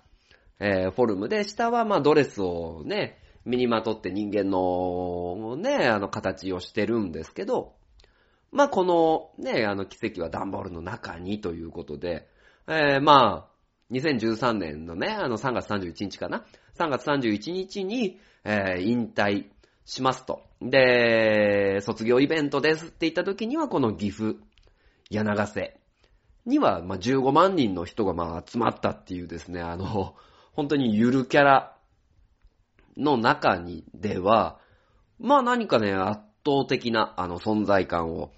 [0.59, 7.73] えーフォルムで、下はまあドレスをね、身にまとって人間のね、あの形をしてるんですけど、
[8.51, 12.27] まあこのね、あの奇跡は段ボールの中にということで、
[12.67, 16.45] えーまあ、2013年のね、あの3月31日かな
[16.77, 19.45] ?3 月31日に、えー引退
[19.85, 20.41] しますと。
[20.61, 24.37] で、卒業イベントですって言った時にはこの岐阜、
[25.09, 25.79] 柳瀬
[26.45, 30.15] には、まあ、15万人の人がまあ集まったっていうですね、あの、
[30.53, 31.75] 本当にゆるキャラ
[32.97, 34.59] の中にでは、
[35.19, 38.31] まあ何かね、圧倒的なあの存在感を、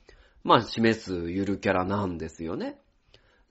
[0.44, 2.80] まあ示すゆるキャラなんですよね。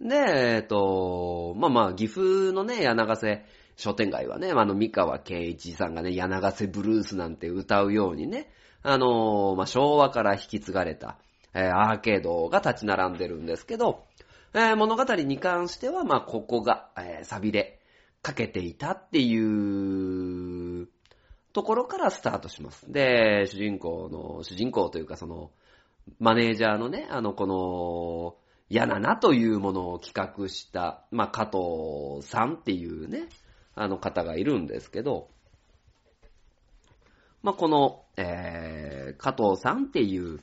[0.01, 0.15] で、
[0.57, 3.45] えっと、まあまあ、岐阜のね、柳瀬
[3.77, 8.51] 商店街はね、あの、三河圭一さんがね、柳瀬ブルースなんて歌うようにね、
[8.83, 11.19] あのまあ、昭和から引き継がれた、
[11.57, 14.05] えアーケードが立ち並んでるんですけど、
[14.53, 17.81] え物語に関しては、まあ、ここが、えー錆びれ
[18.23, 20.88] かけていたっていう
[21.53, 22.90] ところからスタートします。
[22.92, 25.53] で、主人公の、主人公というかその、
[26.19, 28.37] マネージャーのね、あの、この、
[28.69, 33.29] 嫌ななというものを企画した、まあ、加藤さんっていうね、
[33.77, 35.29] あの方がいるんですけど、
[37.42, 40.40] まあ、この、えー、加藤さんっていう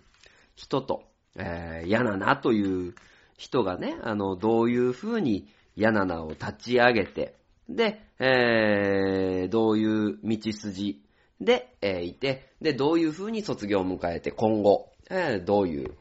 [0.55, 1.03] 人と、
[1.35, 2.95] えー、嫌ななという
[3.37, 7.35] 人がね、あの、どういう風に嫌ななを立ち上げて、
[7.69, 11.01] で、えー、どういう道筋
[11.39, 15.95] で、えーいて、で、どういう風に卒業を迎えて、今後、えーどういう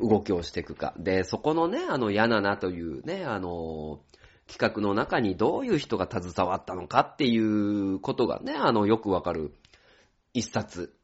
[0.00, 0.94] 動きをしていくか。
[0.98, 4.00] で、そこのね、あの、嫌ななというね、あの、
[4.46, 9.52] 企画の中にどういう人が携わったのかっていうことがね、あの、よくわかる
[10.32, 10.94] 一冊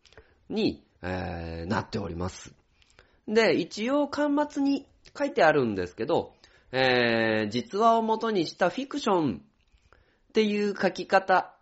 [0.49, 2.55] に、えーなっております。
[3.27, 6.35] で、一応、端末に書いてあるんですけど、
[6.73, 11.55] えー実話を元にしたフィクションっていう書き方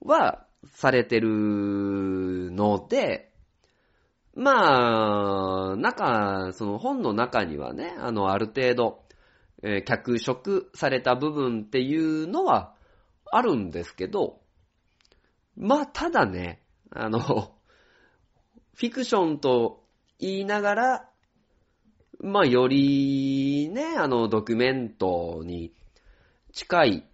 [0.00, 3.32] はされてるので、
[4.34, 9.04] まあ、中、その本の中にはね、あの、ある程度、
[9.62, 12.74] えー脚色された部分っていうのは
[13.30, 14.40] あるんですけど、
[15.56, 19.85] まあ、ただね、あの、フィクションと
[20.18, 21.08] 言いながら、
[22.20, 25.72] まあ、よりね、あの、ドキュメントに
[26.52, 27.04] 近い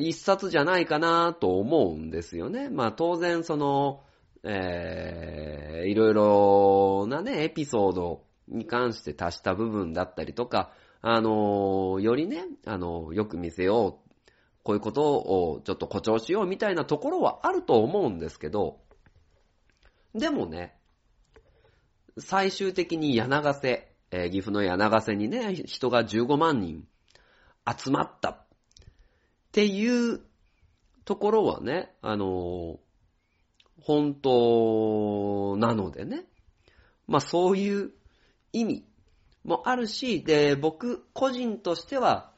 [0.00, 2.68] 一冊じゃないかなと思うんですよね。
[2.68, 4.04] まあ、当然、その、
[4.44, 14.30] えー、いろいろなね、エピソードに関して足した部分だったりとか、あの、よりね、あの、よく見せよう、
[14.62, 18.80] こういうことをちょっと誇張しようみたいなところはあると思うんですけど、
[20.14, 20.77] でもね、
[22.20, 26.86] 最終的に柳瀬、えー岐阜の柳瀬にね、人が15万人
[27.66, 28.46] 集まったっ
[29.52, 30.20] ていう
[31.04, 32.78] ところはね、あのー
[33.88, 36.24] 本当なのでね。
[37.06, 37.92] まあそういう
[38.52, 38.84] 意味
[39.44, 42.32] もあるし、で、僕個人としては、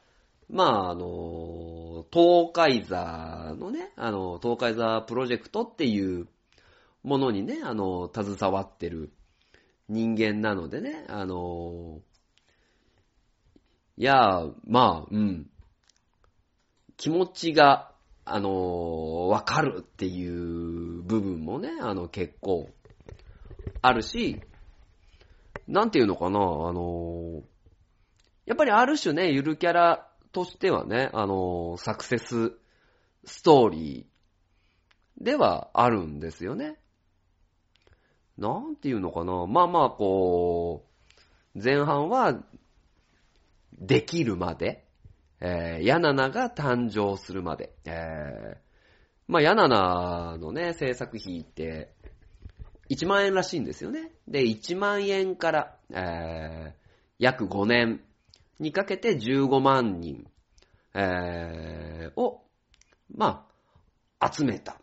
[0.48, 6.28] まああの、東海座のね、あの、東海座プロジェクトっていう
[7.02, 9.12] ものにね、あの、携わってる
[9.90, 12.00] 人間なのでね、あの、
[13.96, 15.50] いや、まあ、うん。
[16.96, 17.92] 気持ちが、
[18.24, 22.70] あの、わかるっていう部分もね、あの、結構、
[23.82, 24.40] あるし、
[25.66, 27.42] なんていうのかな、あの、
[28.46, 32.52] やっぱりある種ね、ゆるキャラとしてはね、あの、サクセス
[33.24, 36.78] ストーリーではあるんですよね。
[38.40, 39.46] なんていうのかな。
[39.46, 40.86] まあまあ、こ
[41.54, 42.42] う、前半は、
[43.78, 44.84] できるまで、
[45.40, 48.56] えー、ヤナナが誕生するまで、えー、
[49.28, 51.92] まあ、ヤナナのね、制作費って、
[52.90, 54.10] 1万円らしいんですよね。
[54.26, 56.72] で、1万円から、えー、
[57.18, 58.00] 約5年
[58.58, 60.26] にかけて15万人、
[60.94, 62.42] えー、を、
[63.14, 63.46] ま
[64.18, 64.80] あ、集めた、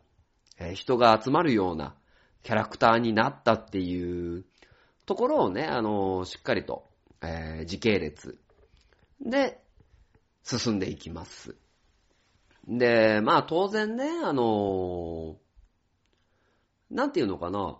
[0.60, 1.96] えー人が集まるような
[2.48, 4.46] キャラクターになったっていう
[5.06, 6.88] ところをね、あのしっかりと、
[7.22, 8.40] えー時系列
[9.20, 9.60] で
[10.44, 11.58] 進んでいきます。
[12.66, 15.36] で、まあ当然ね、あの
[16.90, 17.80] なんていうのかな。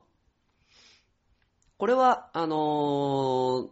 [1.78, 3.70] これは、あの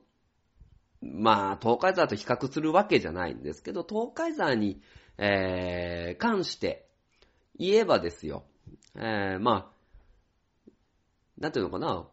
[1.01, 4.79] まあ、東海山と比較するわけじゃないんですけど、東海山に、
[5.17, 6.87] えー関して
[7.59, 8.45] 言えばですよ、
[8.95, 9.74] えーまあ、
[11.38, 12.07] なんていうのかな、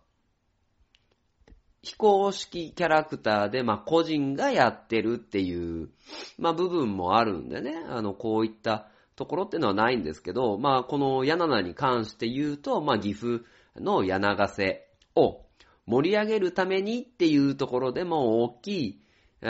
[1.83, 5.91] 非公式キャラクターで、まあ、個人がやってるっていう、
[6.39, 13.45] まあ、部分もあるんでね、あの、こういったところっていうのはないんですけど、まあ、この柳名に関して言うと、まあ、岐阜
[13.77, 15.45] の柳瀬を
[15.87, 19.03] 盛り上げるためにっていうところでも大きい、
[19.43, 19.47] え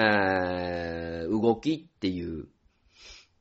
[0.48, 2.46] ー動きっていう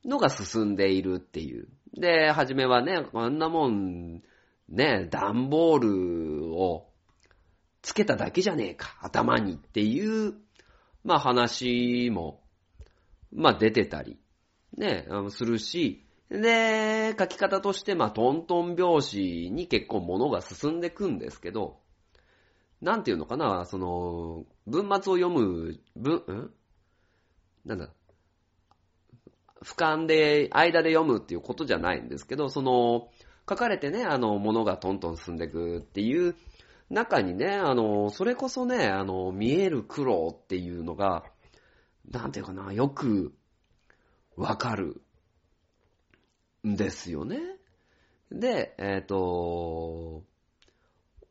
[0.05, 1.67] のが進んでいるっていう。
[1.93, 4.21] で、はじめはね、あんなもん、
[4.71, 6.89] ね、段ボールを
[7.81, 10.35] つけただけじゃねえか、頭にっていう、
[11.03, 12.41] まあ話も、
[13.33, 14.17] まあ出てたり、
[14.77, 21.81] ね、あのするし、で、書き方として、まあトントン拍子に結構物が進んでくんですけど、
[22.81, 26.51] なんていうのかな、その、文末を読む、文、ん？
[27.65, 27.89] なんだ、
[29.63, 33.09] 俯瞰で、間で読むっていうことじゃないんですけど、その、
[33.51, 36.35] 書かれてね、あの、物がトントン進んでくっていう
[36.89, 41.25] 中にね、あの、それこそね、あの、見える苦労っていうのが、
[42.09, 43.33] なんていうかな、よく
[44.37, 45.01] わかる
[46.65, 47.39] んですよね。
[48.31, 50.23] で、えっ、と、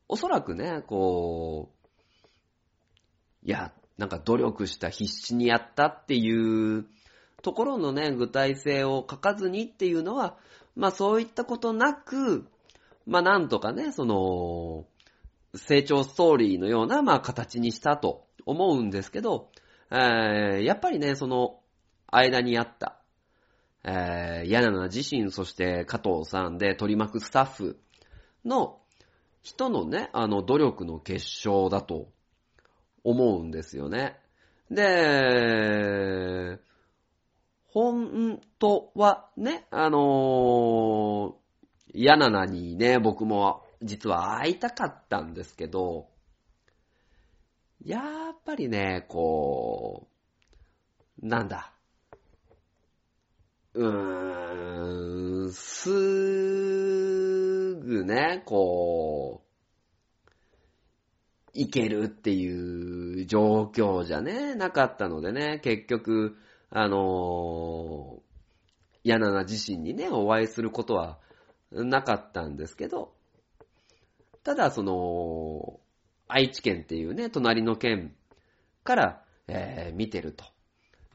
[0.06, 6.84] おそらくね、こう、いや、なんか努力した、必死にやったっていう
[7.40, 10.36] ところのね、具体性を書かずにっていうのは、
[10.80, 12.46] まあそういったことなく、
[13.06, 14.86] まあなんとかね、その、
[15.54, 19.50] 成長ストーリーのような、まあ形にしたと思うんですけど、
[19.90, 21.60] えーやっぱりね、その
[22.06, 22.96] 間にあった、
[23.84, 27.78] えー、柳名自身、そして加藤さんで取り巻くスタッフ
[28.46, 28.80] の
[29.42, 32.08] 人のね、あの努力の結晶だと
[33.04, 34.18] 思うんですよね。
[34.70, 36.58] で、
[37.72, 46.08] 本当はね、あのー、ヤナナにね、僕も実は会いたかったんですけど、
[47.84, 48.00] や
[48.32, 50.08] っぱりね、こ
[51.22, 51.72] う、なんだ、
[53.74, 59.50] うーん、すーぐね、こう、
[61.52, 66.36] いけるっていう状況じゃね、なかったのでね、結局、
[66.70, 71.18] あのー、ヤナナ自身にね、お会いすることは
[71.72, 73.12] なかったんですけど、
[74.44, 75.80] ただ、その、
[76.28, 78.14] 愛知県っていうね、隣の県
[78.84, 80.44] から、えー見てると。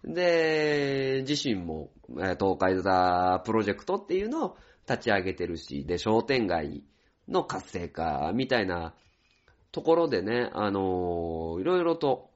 [0.04, 6.84] で、自身も、東海座プロジェクトっていうのを立ち上げてるし、で、商店街
[7.30, 8.94] の活性化みたいな
[9.72, 12.30] ところでね、あのーいろいろと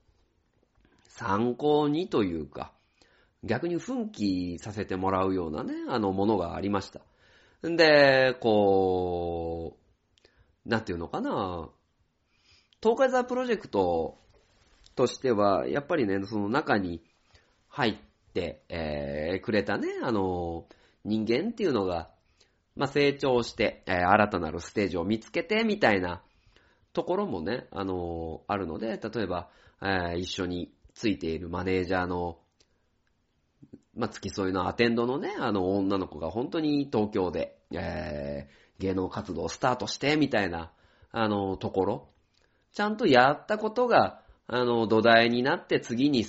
[1.10, 2.72] 参考にというか、
[3.44, 7.02] 逆に奮起させてもらうようなね、あのものがありました。
[7.68, 9.78] んで、こ
[10.66, 11.70] う、なんていうのかな、
[12.82, 14.18] 東海座プロジェクト
[14.96, 17.02] としては、やっぱりね、その中に
[17.70, 17.96] 入っ
[18.34, 20.66] て、えーくれたね、あの、
[21.06, 22.10] 人間っていうのが、
[22.76, 26.22] まあ、成長して、えー新たなるステージを見つけて、みたいな
[26.94, 29.50] ところもね、あの、あるので、例えば、
[29.82, 32.38] えー一緒についているマネージャーの、
[34.00, 40.72] まあ、付き添いのアテンドのね、あの、女の子が本当に東京で、えー芸能活動をスタートして、みたいな、
[41.12, 42.08] あの、ところ、
[42.72, 46.26] ちゃんとやったことが、あの、土台になって次に、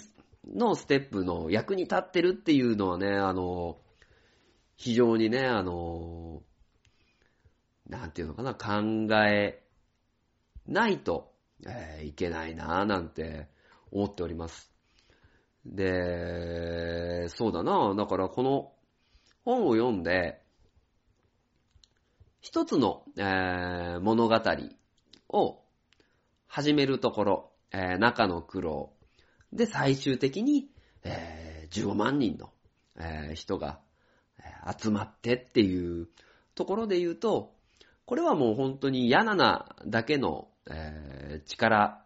[0.52, 3.78] のステップの役に立ってるっていうのはね、あの、
[4.76, 6.42] 非常にね、あの、
[7.88, 9.62] なんていうのかな、考え
[10.66, 11.32] ないと、
[11.68, 13.46] えーいけないなぁなんて
[13.92, 14.69] 思っております。
[15.66, 18.72] で、そうだなだからこの
[19.44, 20.40] 本を読んで、
[22.40, 24.40] 一つの、えー物語
[25.28, 25.60] を
[26.46, 28.92] 始めるところ、えー中の苦労。
[29.52, 30.70] で、最終的に、
[31.04, 32.50] えー15万人の、
[32.98, 33.80] えー人が、
[34.78, 36.08] 集まってっていう
[36.54, 37.54] ところで言うと、
[38.06, 42.02] これはもう本当にヤナナだけの、えー力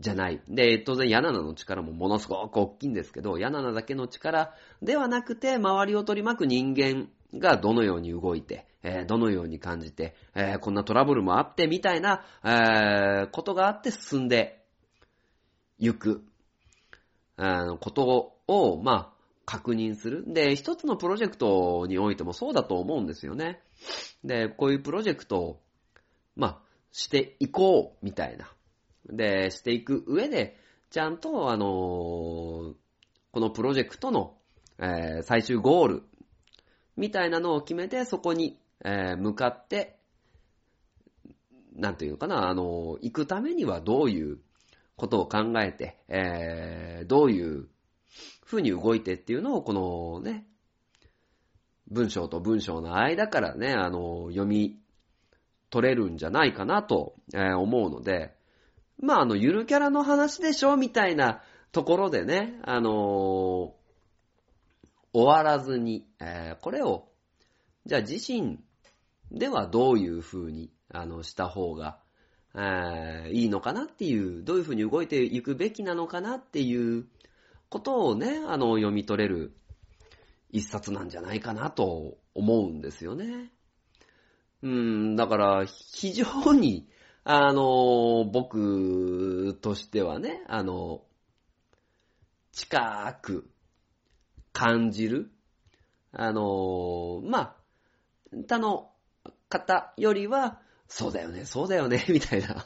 [0.00, 0.42] じゃない。
[0.48, 14.64] で、当然ヤナナの力もものすごく大きいんですけど、ヤナナだけの力ではなくて、周りを取り巻く人間がどのように動いて、えーどのように感じて、えーこんなトラブルもあって、みたいな、えーことがあって進んで
[15.78, 16.22] ゆく、
[17.36, 20.24] ことを、まあ、確認する。
[20.26, 23.62] で、一つのプロジェクトにおいてもそうだと思うんですよね。
[24.24, 25.62] で、こういうプロジェクトを、
[26.34, 26.58] まあ、
[26.92, 28.55] していこう、みたいな。
[29.10, 30.56] で、していく上で、
[30.90, 32.74] ちゃんと、あのー
[33.32, 34.38] このプロジェクトの、
[34.78, 36.02] えー最終ゴール、
[36.96, 39.98] みたいなのを決めて、そこに、えー向かって、
[41.74, 44.38] なんていうのかな、あのー行くためにはどういう
[44.96, 47.68] ことを考えて、えーどういう
[48.44, 50.46] 風に動いてっていうのを、このね、
[51.88, 54.80] 文章と文章の間からね、あの、読み
[55.70, 58.35] 取れるんじゃないかなと、え思うので、
[58.98, 61.42] まあ、あの、ゆるキャラの話でしょみたいな
[61.72, 63.76] ところでね、あのー
[65.12, 67.08] 終わらずに、えーこれを、
[67.86, 68.58] じゃあ自身
[69.30, 71.98] ではどういう風に、あの、した方が、
[72.54, 77.06] えーいいのかなっていう、どういう風に動いていくべきなのかなっていう
[77.68, 79.56] ことをね、あの、読み取れる
[80.50, 83.50] 一冊なんじゃないかなと思うんですよね。
[84.62, 86.88] うん、だから、非常に、
[87.28, 91.02] あの、僕としてはね、あの、
[92.52, 93.50] 近く
[94.52, 95.32] 感じる、
[96.12, 97.56] あの、まあ、
[98.48, 98.92] 他の
[99.48, 102.64] 方よりは、そうだよね、そうだよね、 みたいな。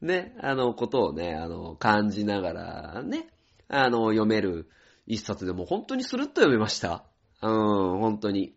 [0.00, 3.28] ね、あの、ことをね、あの、感じながらね、
[3.68, 4.70] あの、読める
[5.06, 7.04] 一冊でも本当にスルッと読めました。
[7.42, 8.56] うん、本当に。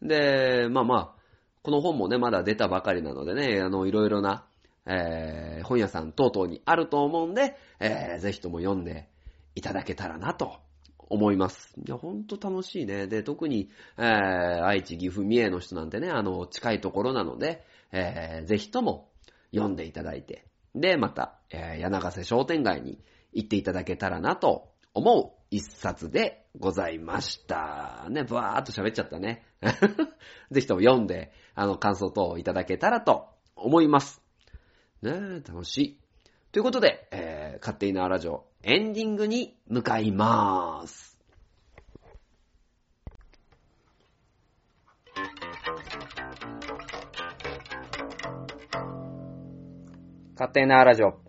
[0.00, 1.13] で、まあまあ、
[1.64, 4.44] この本もね、まだ出たばかりなのでね、あの、いろいろな、
[4.86, 9.08] えー本屋さん等々にあると思うんで、えーぜひとも読んで
[9.54, 10.58] いただけたらなと
[10.98, 11.72] 思います。
[11.82, 13.06] いや、ほんと楽しいね。
[13.06, 19.08] で、特に、えー愛知、岐阜、三重の人なんてね、あの、近いところなので、えーぜひとも
[19.50, 20.44] 読んでいただいて、
[20.74, 22.98] で、また、えー柳瀬商店街に
[23.32, 28.06] 行っていただけたらなと思う一冊でございました。
[28.10, 29.46] ね、ブワーっと喋っちゃったね。
[30.50, 34.22] ぜひとも読んで、あの、感想等をいただけたらと思います。
[35.02, 36.00] ねえ、楽しい。
[36.52, 41.18] ということで、えー、勝手に縄ラジオ、エンディングに向かいまーす。
[50.34, 51.20] 勝手に縄ラジオ。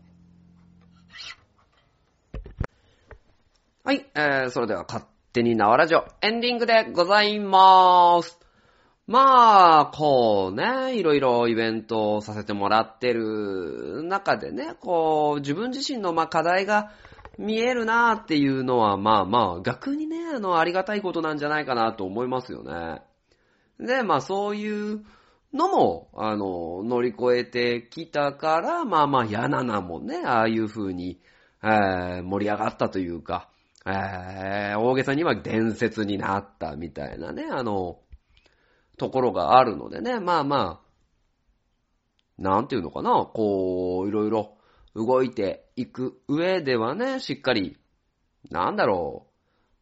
[3.83, 5.05] はい、えー、それでは勝
[5.35, 8.39] 手に縄ラジオ、エンディングでございまーす。
[9.05, 16.93] まあ、こうね、いろいろイベントをさせてもらってる中でね、こう、自分自身のまあ課題が
[17.37, 23.01] 見えるなーっていうのは、まあまあ、逆にね、あの、ありがたいことなんじゃないかなと思いますよね。
[23.77, 25.03] で、まあそういう
[25.51, 31.19] のも、あの、乗り越えてきたから、まあまあ、やななもね、ああいう風に、
[31.61, 33.49] えー盛り上がったというか、
[33.85, 37.99] えー大げさには伝説になったみたいなね、あの、
[38.97, 44.57] ところがあるのでね、まあまあ、なんていうのかな、こう、いろいろ
[44.95, 47.77] 動いていく上ではね、しっかり、
[48.49, 49.27] なんだろ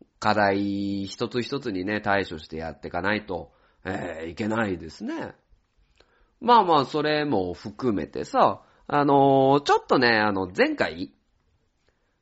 [0.01, 3.51] う、課題一つ一つにね、対処してやっていかないと、
[3.85, 5.33] えーいけないですね。
[6.39, 11.13] まあまあ、それも含めてさ、あのーちょっとね、あの、前回、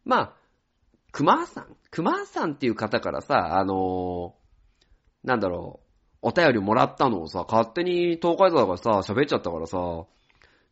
[0.05, 0.40] まあ、
[1.11, 4.41] 熊さん、熊さんっていう方からさ、あのー
[5.23, 5.81] なんだろ
[6.23, 9.77] う、お便りもらったのをさ、勝手に東海座がさ、喋っちゃったからさ、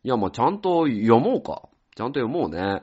[0.02, 1.68] いや、もうちゃんと読もうか。
[1.94, 2.82] ちゃんと読もうね。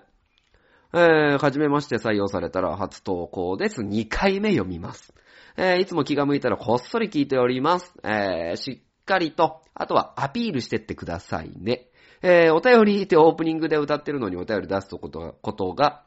[0.94, 3.82] えー、はじめまして採用されたら初投稿です。
[3.82, 5.14] 2回目読みます。
[5.58, 7.94] えー、いつも気が向いたらこっそり聞いております。
[8.04, 11.90] えー、しっかりと、あとはアピールしてってくださいね。
[12.22, 16.04] えー、お便りってオープニングで歌ってるのにお便り出すことが、ことが、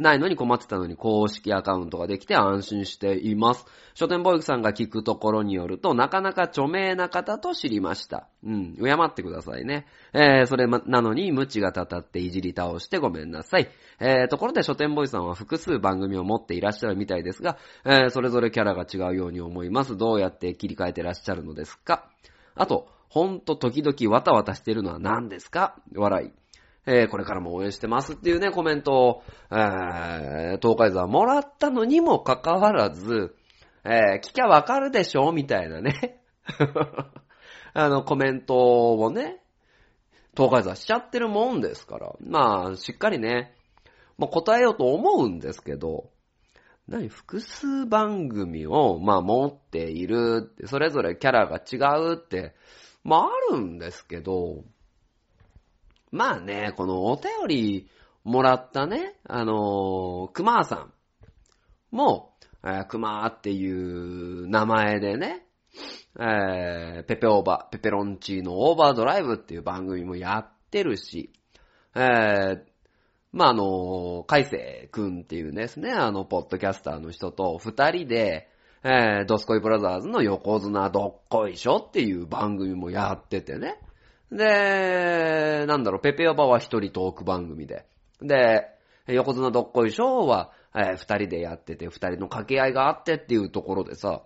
[0.00, 3.66] ないのに困ってたのに公式アカウントができて安心しています。
[3.94, 8.26] 書店ボーイクさんが聞くところによると、なかなか著名な方と知りました。
[8.42, 9.86] うん、敬ってくださいね。
[10.14, 13.68] えー、それまなのに、無知がたたっていじり倒してごめんなさい。
[14.00, 19.98] えー、ところで書店ボーイさんは複数番組を持っていらっしゃるみたいですが、えー、それぞれキャラが違うように思います。
[19.98, 22.08] どうやって切り替えてらっしゃるのですか？
[22.54, 25.76] あと、ほんと時々わたわたしてるのは何ですか？
[25.94, 26.39] 笑い。
[26.92, 29.22] えー、これからも応援してますっていうね、コメントを、
[29.52, 33.36] えー、東海座もらったのにもかかわらず、
[33.84, 36.20] えー、聞きゃわかるでしょみたいなね。
[37.74, 39.40] あの、コメントをね、
[40.36, 42.12] 東海座しちゃってるもんですから。
[42.18, 43.54] まあ、しっかりね、
[44.18, 46.10] まあ、答えようと思うんですけど、
[46.88, 52.56] 何複数番組を、まあ、持っている、それぞれキャラが違うって、
[53.04, 54.64] まあ、あるんですけど、
[56.10, 57.88] まあね、このお便り
[58.24, 60.92] もらったね、あのー、熊さん
[61.90, 62.34] も、
[62.64, 65.46] えー、熊っていう名前でね、
[66.18, 71.32] えー、ペペオーバー、ペペロンチーノオーバードライブっていう番組もやってるし、
[71.94, 72.60] えー、
[73.32, 78.48] まあ、あの、海星くんっていうですね、あの、ポッドキャスターの人と二人で、
[78.82, 83.78] えー、ドスコイブラザーズの横綱どっこいしょっていう番組もやっててね。
[84.30, 87.86] で、なんだろう、ペペオバは一人トーク番組で。
[88.20, 88.66] で、
[89.06, 94.22] 横綱どっこいしょは、えー、二人でやってて、二人の掛け合いがあってっていうところでさ、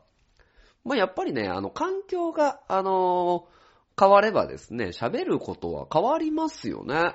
[0.85, 7.15] まあ、やっぱりね、あの、環境が、あのー、変わればですね、喋ることは変わりますよね。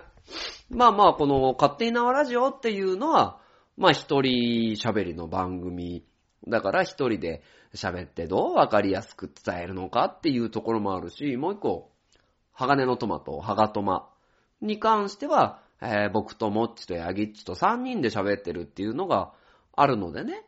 [0.69, 3.39] まあまあ、この、勝手に縄ラジオっていうのは、
[3.77, 6.05] まあ一人喋りの番組。
[6.47, 11.88] だから一人で喋ってどうわかりやすく伝えるのかっていうところもあるし、もう一個、
[12.59, 14.09] 鋼のトマト、ハガトマ
[14.61, 19.31] に関しては、えー、僕とモッチとヤギッチと3人で喋ってるっていうのが
[19.73, 20.43] あるのでね。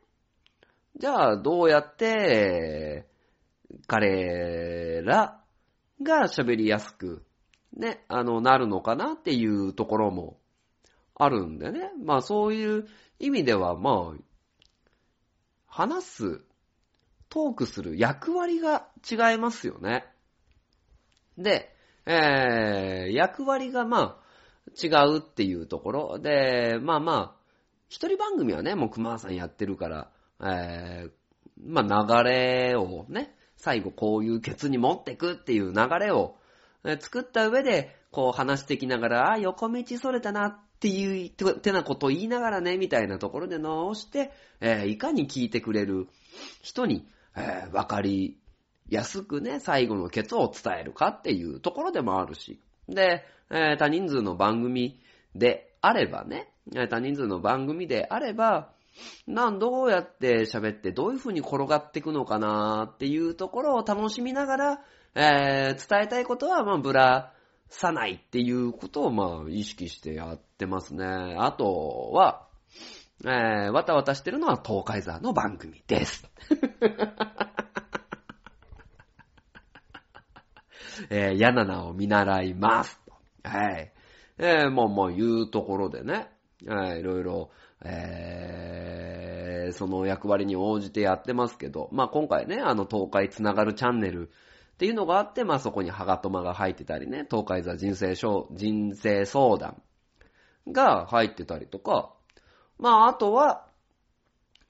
[0.97, 3.07] じゃあ、どうやって、
[3.87, 5.39] 彼ら
[6.01, 7.23] が喋りやすく
[7.73, 10.37] ね、あの、なるのかなっていうところも
[11.15, 11.91] あるんでね。
[12.03, 12.87] まあそういう
[13.19, 14.21] 意味では、まあ、
[15.67, 16.41] 話す、
[17.29, 20.05] トークする役割が違いますよね。
[21.37, 21.70] で、
[22.05, 24.21] えー、役割がまあ、
[24.81, 26.19] 違うっていうところ。
[26.19, 27.41] で、まあまあ、
[27.89, 31.11] 一人番組はね、もう熊さんやってるから、えー、
[31.63, 36.35] まあ流れをね、最後こういうケツに持ってくっていう流れを
[36.99, 46.07] 作った上で、こう話してきながら、あ、横道それたなっていう、てなことを言いながらね、みたいなところで直して、えー、いかに聞いてくれる
[46.61, 48.40] 人に、えー、わかり
[48.91, 52.59] やすくね、最後のケツを伝えるかっていうところでもあるし。
[52.89, 54.99] で、えー、多人数の番組
[55.33, 56.51] であればね、
[56.89, 58.73] 多人数の番組であれば、
[59.25, 64.81] なん、どうやって喋ってどういう風に転がっていくのかなっていうところを楽しみながら、
[65.15, 67.33] えー、伝えたいことは、まあ、ぶら
[67.69, 71.05] さないっていうことを、まあ、意識してやってますね。
[71.39, 72.47] あとは、
[73.23, 76.29] えー、わたわたしてるのは東海座の番組です。
[81.09, 82.99] えー、嫌な名を見習います。
[83.43, 83.91] はい。
[84.37, 86.29] えー、もう、もう言うところでね、
[86.63, 87.51] えー、いろいろ、
[87.83, 94.31] えー、その役割に応じてやってますけど、まあ今回ね、あの東海つながるチャンネルっ
[94.77, 99.81] ていうのがあって、まあそこにハガトマが入ってたりね、東海座人生人生相談
[100.67, 102.13] が入ってたりとか、
[102.77, 103.67] まああとは、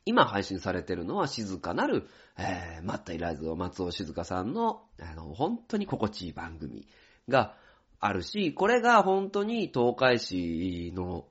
[0.06, 6.88] 今配信されてるのは静かなる、えー、マッタイライズの松尾静香さんの、あの、本当に心地いい番組
[7.30, 7.56] が
[8.00, 11.26] あるし、これが本当に東海市の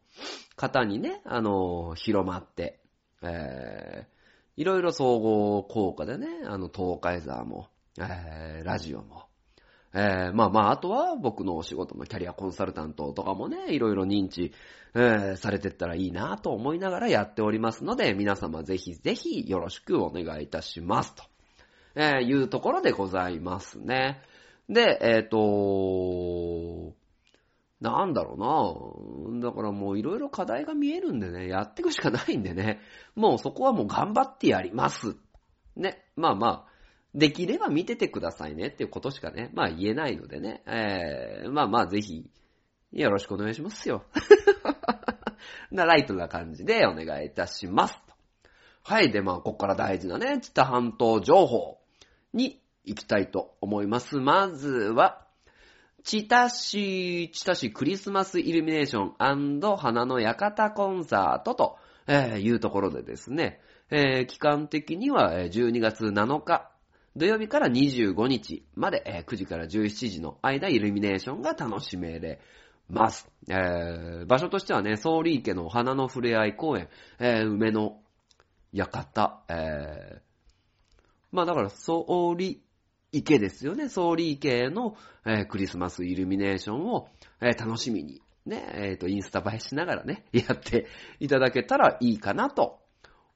[0.56, 2.80] 方にね、あの、広まって、
[3.22, 7.68] えー、いろいろ総合効果でね、あの、東海座も、
[7.98, 9.29] えー、ラジオも、
[9.92, 14.52] えー、まあまあ、あとは僕のお仕事のキャリアコンサルタントとかもね、いろいろ認知、
[14.94, 21.24] えー、されてったらいいなと思いながらやっておりますので、皆様ぜひぜひよろしくお願いいたしますと、
[21.96, 24.22] えー、いうところでございますね。
[24.68, 26.94] で、えっ、ー、と、
[27.80, 29.00] なんだろ
[29.32, 32.80] うなだからもういろいろ課題が見えるんでね、やっていくしかないんでね、
[33.16, 35.16] もうそこはもう頑張ってやります。
[35.76, 36.04] ね。
[36.14, 36.69] まあまあ、
[37.14, 42.28] できれば見ててくださいねっていうことしかね、まあ言えないのでね、えー、まあまあぜひ、
[42.92, 44.04] よろしくお願いしますよ。
[45.70, 47.98] な、ライトな感じでお願いいたします。
[48.82, 49.10] はい。
[49.10, 51.78] で、まあ、ここから大事なね、知多半島情報
[52.32, 54.16] に行きたいと思います。
[54.16, 55.26] まずは、
[56.02, 66.69] 知多市、知多市クリスマスイルミネーション花の館コンサートと、えー、いうところでですね、えー、期間的には12月7日
[67.16, 72.40] 土曜日から25日まで、えー、9時から17時の間、イルミネーションが楽しめれ
[72.88, 73.28] ます。
[73.48, 76.88] えー、場所としてはね、総理池の花の触れ合い公園、
[77.18, 78.00] えー、梅の
[78.72, 80.22] 館、え、
[81.32, 82.62] まあだから、総理
[83.12, 83.88] 池ですよね。
[83.88, 84.96] 総理池の、
[85.26, 87.08] えークリスマスイルミネーションを、
[87.40, 90.86] えー楽しみに、ね、えっ、と、インスタ映えしながらね、 やって
[91.18, 92.80] いただけたらいいかなと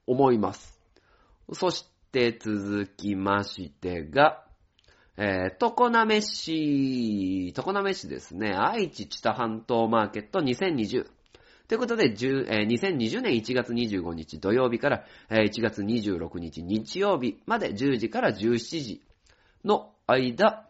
[0.07, 0.79] 思います。
[1.53, 1.85] そし
[2.15, 4.45] て続きましてが、
[5.17, 11.07] えー、常滑市、常滑市ですね、愛知知多半島マーケット2020。
[11.67, 19.01] ということで、えー2020年1月25日土曜日から、えー1月26日日曜日まで10時から17時
[19.65, 20.69] の間、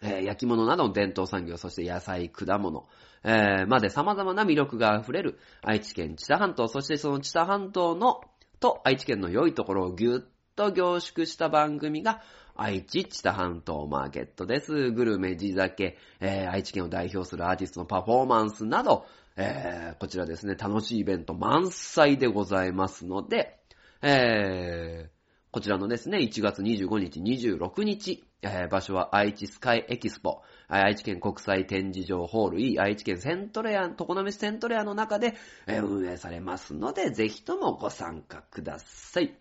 [0.00, 2.88] えー焼き物などの伝統産業、そして野菜、果物、
[3.24, 8.22] えーまで様々な魅力が溢れる愛知県知多半島、そしてその知多半島の、
[8.60, 10.20] と愛知県の良いところをぎゅっ
[10.54, 12.22] と凝縮した番組が、
[12.54, 14.90] 愛知知多半島マーケットです。
[14.90, 19.06] グルメ、地酒、えー愛知県を代表するアーティストのパフォーマンスなど、
[19.36, 23.58] えーこちらですね、楽しいイベント満載でございますので、
[24.02, 25.20] えー
[25.52, 35.34] こちらのですね、1月25日、26日、えー場所は愛知スカイエキスポ、愛知県国際展示場ホール E、愛知県セントレア、常滑市セントレアの中で、
[35.66, 39.36] 運営されますので、ぜひともご参加ください。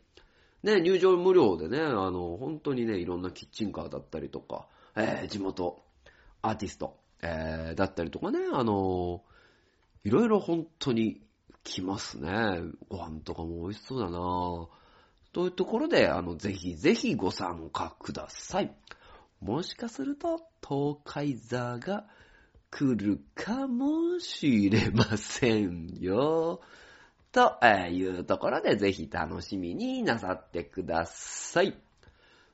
[0.64, 5.82] ね、入場無料でね、あの、本当にね、いろんなキッチンカーだったりとか、えー地元
[6.42, 9.22] アーティスト、えーだったりとかね、あの、
[10.04, 11.22] いろいろ本当に
[11.64, 12.32] 来ますね。
[12.90, 14.68] ご飯とかも美味しそうだな
[15.32, 18.74] というところで、あの、ぜひぜひご参加ください。
[19.42, 22.06] もしかすると、東海座が
[22.72, 26.62] 来るかもしれませんよ。
[27.32, 27.58] と
[27.90, 31.78] いうところで、ぜひ楽しみになさってください。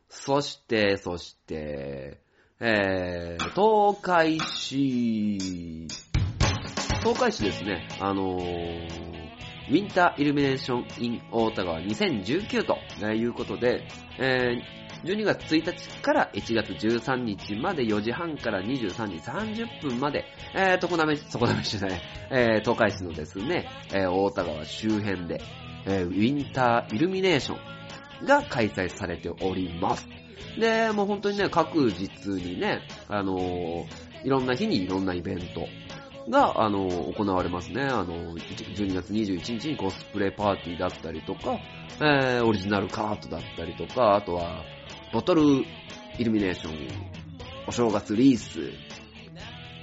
[0.09, 2.19] そして、そして、
[2.59, 5.88] えー、東海市、
[7.01, 9.15] 東海市ですね、あのー
[9.67, 12.77] ウィンターイルミネーション in 大田川2019と
[13.07, 13.88] いうことで、
[14.19, 20.25] えー12月1日から1月13日まで4時半から23時30分まで、
[20.55, 22.01] えー、常滑市、常滑市じゃない、
[22.31, 25.41] えー、東海市のですね、えー大田川周辺で、
[25.85, 27.55] えーウィンターイルミネーショ
[28.23, 30.07] ンが開催されております。
[30.59, 33.85] で、もう本当にね、各日にね、あのー
[34.23, 35.67] いろんな日にいろんなイベント
[36.31, 37.83] が、あのー行われますね。
[37.83, 41.59] あのー12月21日にコスプレパーティーだったりとか、
[42.01, 44.63] えーオリジナルカートだったりとか、あとは、
[45.13, 45.41] ボトル
[46.17, 46.87] イルミネーション、
[47.67, 48.59] お正月リース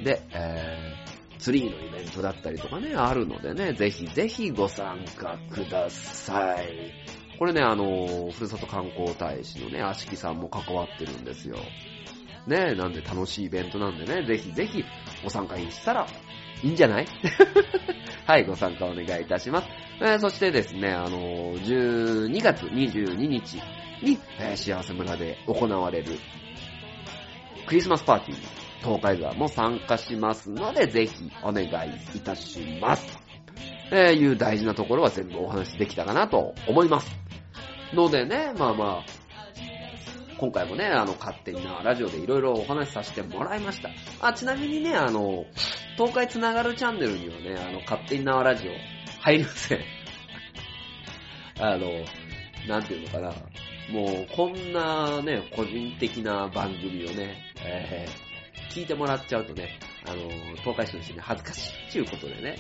[0.05, 1.03] で、えー
[1.43, 6.93] ツリーのイベントだったりとかね、あるのでね、ぜひぜひご参加ください。
[7.37, 11.57] これね、あの、ふるさと観光大使のね、足木さんも関わってるんですよ。
[12.47, 14.85] ね、なんで楽しいイベントなんでね、ぜひぜひ
[15.25, 16.07] ご参加したら
[16.63, 17.07] いいんじゃない？
[18.25, 19.69] はい、ご参加お願いいたします。
[20.01, 23.61] えーそしてですね、あの、12月22日
[24.03, 26.19] に、え幸せ村で行われる
[27.67, 28.39] クリスマスパーティー
[28.83, 31.69] 東海沢も参加しますので、ぜひお願い
[32.17, 33.19] いたします。
[33.93, 37.11] えーいう大事なところは全部お話しできたかなと思います。
[37.95, 39.05] のでね、まあまあ、
[40.39, 43.91] 今回もね、あの、勝手になラジオでいろいろお話しさせてもらいました。
[44.21, 45.45] あ、ちなみにね、あの、
[45.97, 48.73] 東海つながるチャンネルにはね、あの、勝手になラジオ
[49.21, 49.81] 入りません。
[51.61, 51.87] あの、
[52.67, 53.33] なんていうのかな。
[53.91, 58.33] もう、こんなね、個人的な番組をね、えー
[58.73, 62.57] 聞いてもらっちゃうとね、あの、東海市の人に恥ずかしいっていうことでね。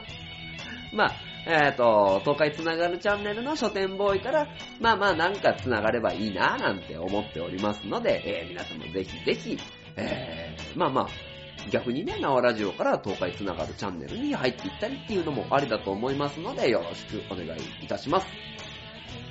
[0.92, 1.12] まあ、
[1.46, 4.46] えっ、と、東海つながるチャンネルの書店ボーイから、
[4.80, 9.58] まあまあなんかつながればいいななんて思っておりますので、えー皆様ぜひぜひ、
[9.96, 17.48] えーまあまあ、逆にね、縄ラジオから東海つながるチャンネルに入っていったりっていうのもありだと思いますので、よろしくお願い
[17.82, 18.26] いたします。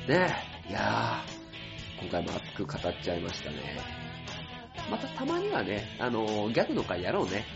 [0.08, 3.78] ねえ、いやー、今回も熱く語っちゃいましたね。
[4.90, 7.46] またたまにはね、あのーギャグの回やろうね。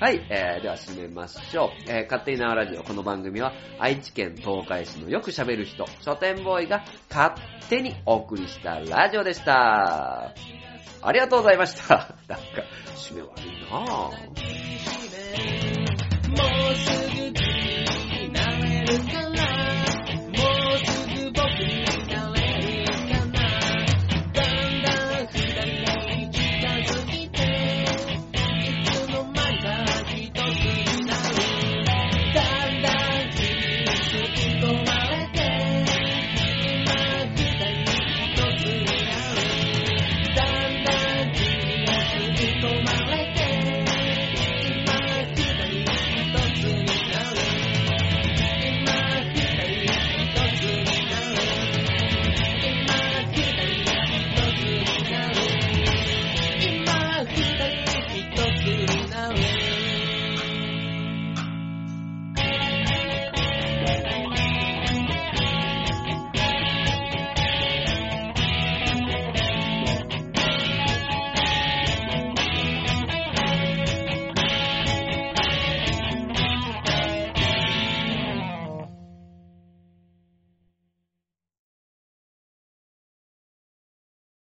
[0.00, 1.70] はい、えー、では締めましょう。
[1.88, 2.82] えー、勝手に縄ラジオ。
[2.82, 7.34] この番組は愛知県東海市のよく喋る人、書店ボーイが勝
[7.68, 10.34] 手にお送りしたラジオでした。
[11.02, 12.16] ありがとうございました。
[12.26, 12.44] なんか、
[12.96, 13.92] 締め悪いなぁ。
[16.28, 16.36] も
[16.70, 17.32] うすぐ